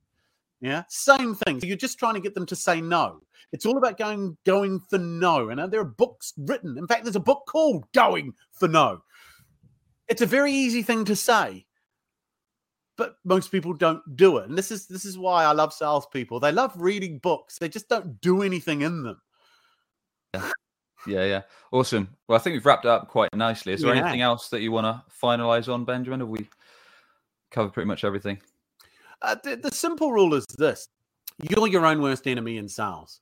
[0.59, 1.59] Yeah, same thing.
[1.59, 3.21] So you're just trying to get them to say no.
[3.51, 5.49] It's all about going, going for no.
[5.49, 6.77] And uh, there are books written.
[6.77, 9.01] In fact, there's a book called "Going for No."
[10.07, 11.67] It's a very easy thing to say
[12.97, 14.49] but most people don't do it.
[14.49, 16.39] And this is this is why I love salespeople.
[16.39, 17.57] They love reading books.
[17.59, 19.21] They just don't do anything in them.
[21.07, 22.09] yeah, yeah, awesome.
[22.27, 23.73] Well, I think we've wrapped up quite nicely.
[23.73, 24.01] Is there Yeah.
[24.01, 26.19] anything else that you want to finalize on, Benjamin?
[26.19, 26.49] Have we
[27.51, 28.41] covered pretty much everything?
[29.21, 30.89] Uh, the, the simple rule is this:
[31.37, 33.21] you're your own worst enemy in sales,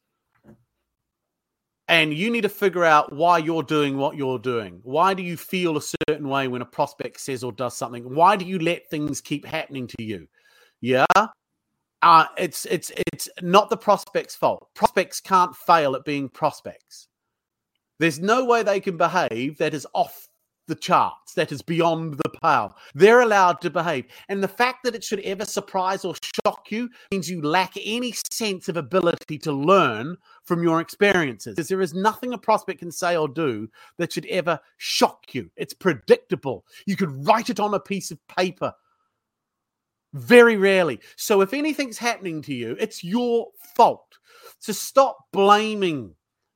[1.88, 4.80] and you need to figure out why you're doing what you're doing.
[4.84, 8.04] Why do you feel a certain way when a prospect says or does something?
[8.16, 10.28] Why do you let things keep happening to you?
[10.82, 11.06] Yeah.
[12.02, 14.68] Uh, it's it's it's not the prospect's fault.
[14.76, 17.08] Prospects can't fail at being prospects.
[18.00, 20.25] There's no way they can behave that is off
[20.68, 22.76] the charts, that is beyond the pale.
[22.94, 24.06] They're allowed to behave.
[24.30, 28.14] And the fact that it should ever surprise or shock you means you lack any
[28.32, 31.56] sense of ability to learn from your experiences.
[31.56, 35.50] Because there is nothing a prospect can say or do that should ever shock you.
[35.56, 36.66] It's predictable.
[36.86, 38.74] You could write it on a piece of paper.
[40.14, 41.00] Very rarely.
[41.18, 44.18] So if anything's happening to you, it's your fault.
[44.60, 46.16] So stop blaming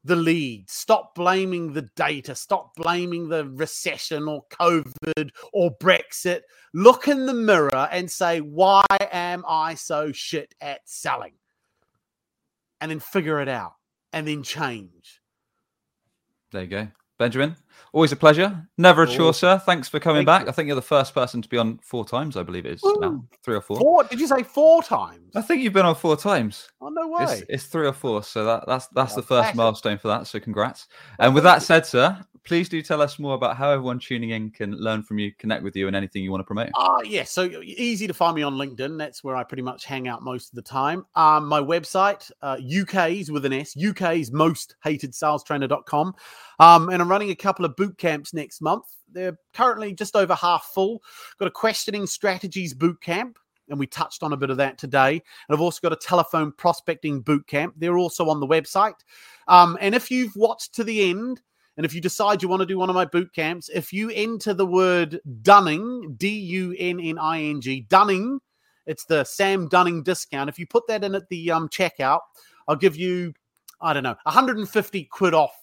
[0.10, 0.70] the lead.
[0.70, 2.36] Stop blaming the data.
[2.36, 6.42] Stop blaming the recession or COVID or Brexit.
[6.74, 11.34] Look in the mirror and say, why am I so shit at selling?
[12.82, 13.76] And then figure it out
[14.12, 15.22] and then change.
[16.52, 16.88] There you go.
[17.20, 17.56] Benjamin,
[17.92, 18.66] always a pleasure.
[18.78, 19.60] Never a chore, Oh, sir.
[19.60, 20.42] Thanks for coming thank back.
[20.44, 20.48] you.
[20.48, 22.82] I think you're the first person to be on four times, I believe it is
[22.84, 23.24] now.
[23.44, 23.78] Three or four.
[23.78, 24.06] Four?
[24.06, 25.36] Did you say four times?
[25.36, 26.70] I think you've been on four times.
[26.82, 27.26] Oh, no way.
[27.26, 30.28] It's, it's three or four, so that, that's that's the first milestone for that.
[30.28, 30.88] So congrats.
[31.20, 34.50] And with that said, sir, please do tell us more about how everyone tuning in
[34.52, 36.70] can learn from you, connect with you, and anything you want to promote.
[36.76, 37.24] Ah, yeah.
[37.24, 38.98] So easy to find me on LinkedIn.
[38.98, 41.06] That's where I pretty much hang out most of the time.
[41.16, 46.14] Um, my website, uh, UK's with an S, UK's most hated salestrainer.com.
[46.60, 48.86] Um, and I'm running a couple of boot camps next month.
[49.12, 51.02] They're currently just over half full.
[51.40, 53.38] Got a questioning strategies boot camp.
[53.70, 55.12] And we touched on a bit of that today.
[55.12, 55.22] And
[55.56, 57.76] I've also got a telephone prospecting boot camp.
[57.78, 58.96] They're also on the website.
[59.48, 61.42] Um, and if you've watched to the end,
[61.78, 64.12] and if you decide you want to do one of my boot camps, if you
[64.12, 68.40] enter the word Dunning, D U N N I N G, Dunning,
[68.86, 70.50] it's the Sam Dunning discount.
[70.50, 72.20] If you put that in at the um, checkout,
[72.68, 73.34] I'll give you,
[73.82, 75.54] I don't know, 150 quid off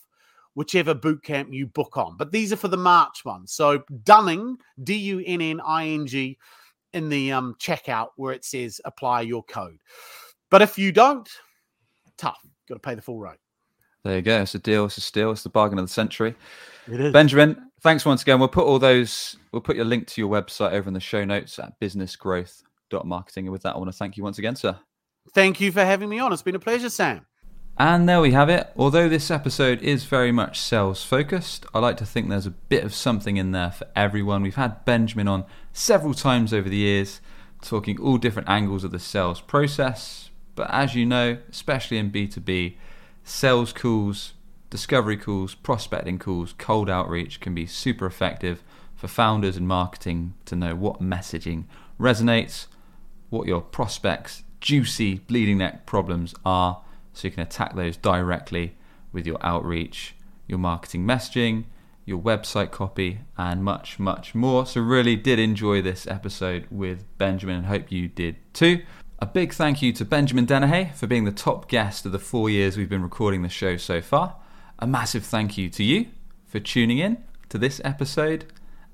[0.55, 2.17] whichever boot camp you book on.
[2.17, 3.47] But these are for the March one.
[3.47, 6.39] So Dunning, D U N N I N G,
[6.93, 9.79] in the um, checkout where it says apply your code.
[10.51, 11.29] But if you don't,
[12.17, 12.39] tough.
[12.69, 13.39] Got to pay the full rate.
[14.07, 14.43] There you go.
[14.43, 14.85] It's a deal.
[14.85, 15.33] It's a steal.
[15.33, 16.37] It's the bargain of the century.
[16.87, 17.13] It is.
[17.13, 18.39] Benjamin, thanks once again.
[18.39, 21.25] We'll put all those, we'll put your link to your website over in the show
[21.25, 23.47] notes at businessgrowth.marketing.
[23.47, 24.79] And with that, I want to thank you once again, sir.
[25.35, 26.33] Thank you for having me on.
[26.33, 27.27] It's been a pleasure, Sam.
[27.79, 28.71] And there we have it.
[28.77, 32.85] Although this episode is very much sales focused, I like to think there's a bit
[32.85, 34.41] of something in there for everyone.
[34.43, 37.21] We've had Benjamin on several times over the years,
[37.61, 40.31] talking all different angles of the sales process.
[40.55, 42.77] But as you know, especially in B2B,
[43.27, 44.35] sales calls,
[44.71, 48.63] discovery calls, prospecting calls, cold outreach can be super effective
[48.95, 51.65] for founders and marketing to know what messaging
[51.99, 52.67] resonates,
[53.29, 58.77] what your prospects' juicy bleeding neck problems are so you can attack those directly
[59.13, 60.15] with your outreach,
[60.47, 61.65] your marketing messaging,
[62.05, 64.65] your website copy, and much, much more.
[64.65, 68.83] So, really did enjoy this episode with Benjamin and hope you did too.
[69.19, 72.51] A big thank you to Benjamin Dennehy for being the top guest of the four
[72.51, 74.37] years we've been recording the show so far.
[74.79, 76.09] A massive thank you to you
[76.45, 78.45] for tuning in to this episode.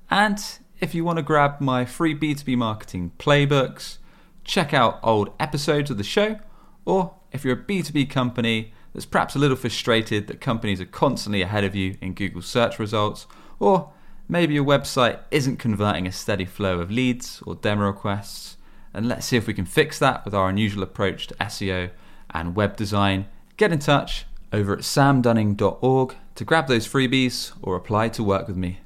[0.09, 0.41] And
[0.79, 3.97] if you want to grab my free B2B marketing playbooks,
[4.45, 6.39] check out old episodes of the show,
[6.85, 11.41] or if you're a B2B company that's perhaps a little frustrated that companies are constantly
[11.41, 13.27] ahead of you in Google search results,
[13.59, 13.91] or
[14.29, 18.55] maybe your website isn't converting a steady flow of leads or demo requests,
[18.93, 21.89] and let's see if we can fix that with our unusual approach to SEO
[22.31, 23.25] and web design,
[23.57, 28.57] get in touch over at samdunning.org to grab those freebies or apply to work with
[28.57, 28.79] me.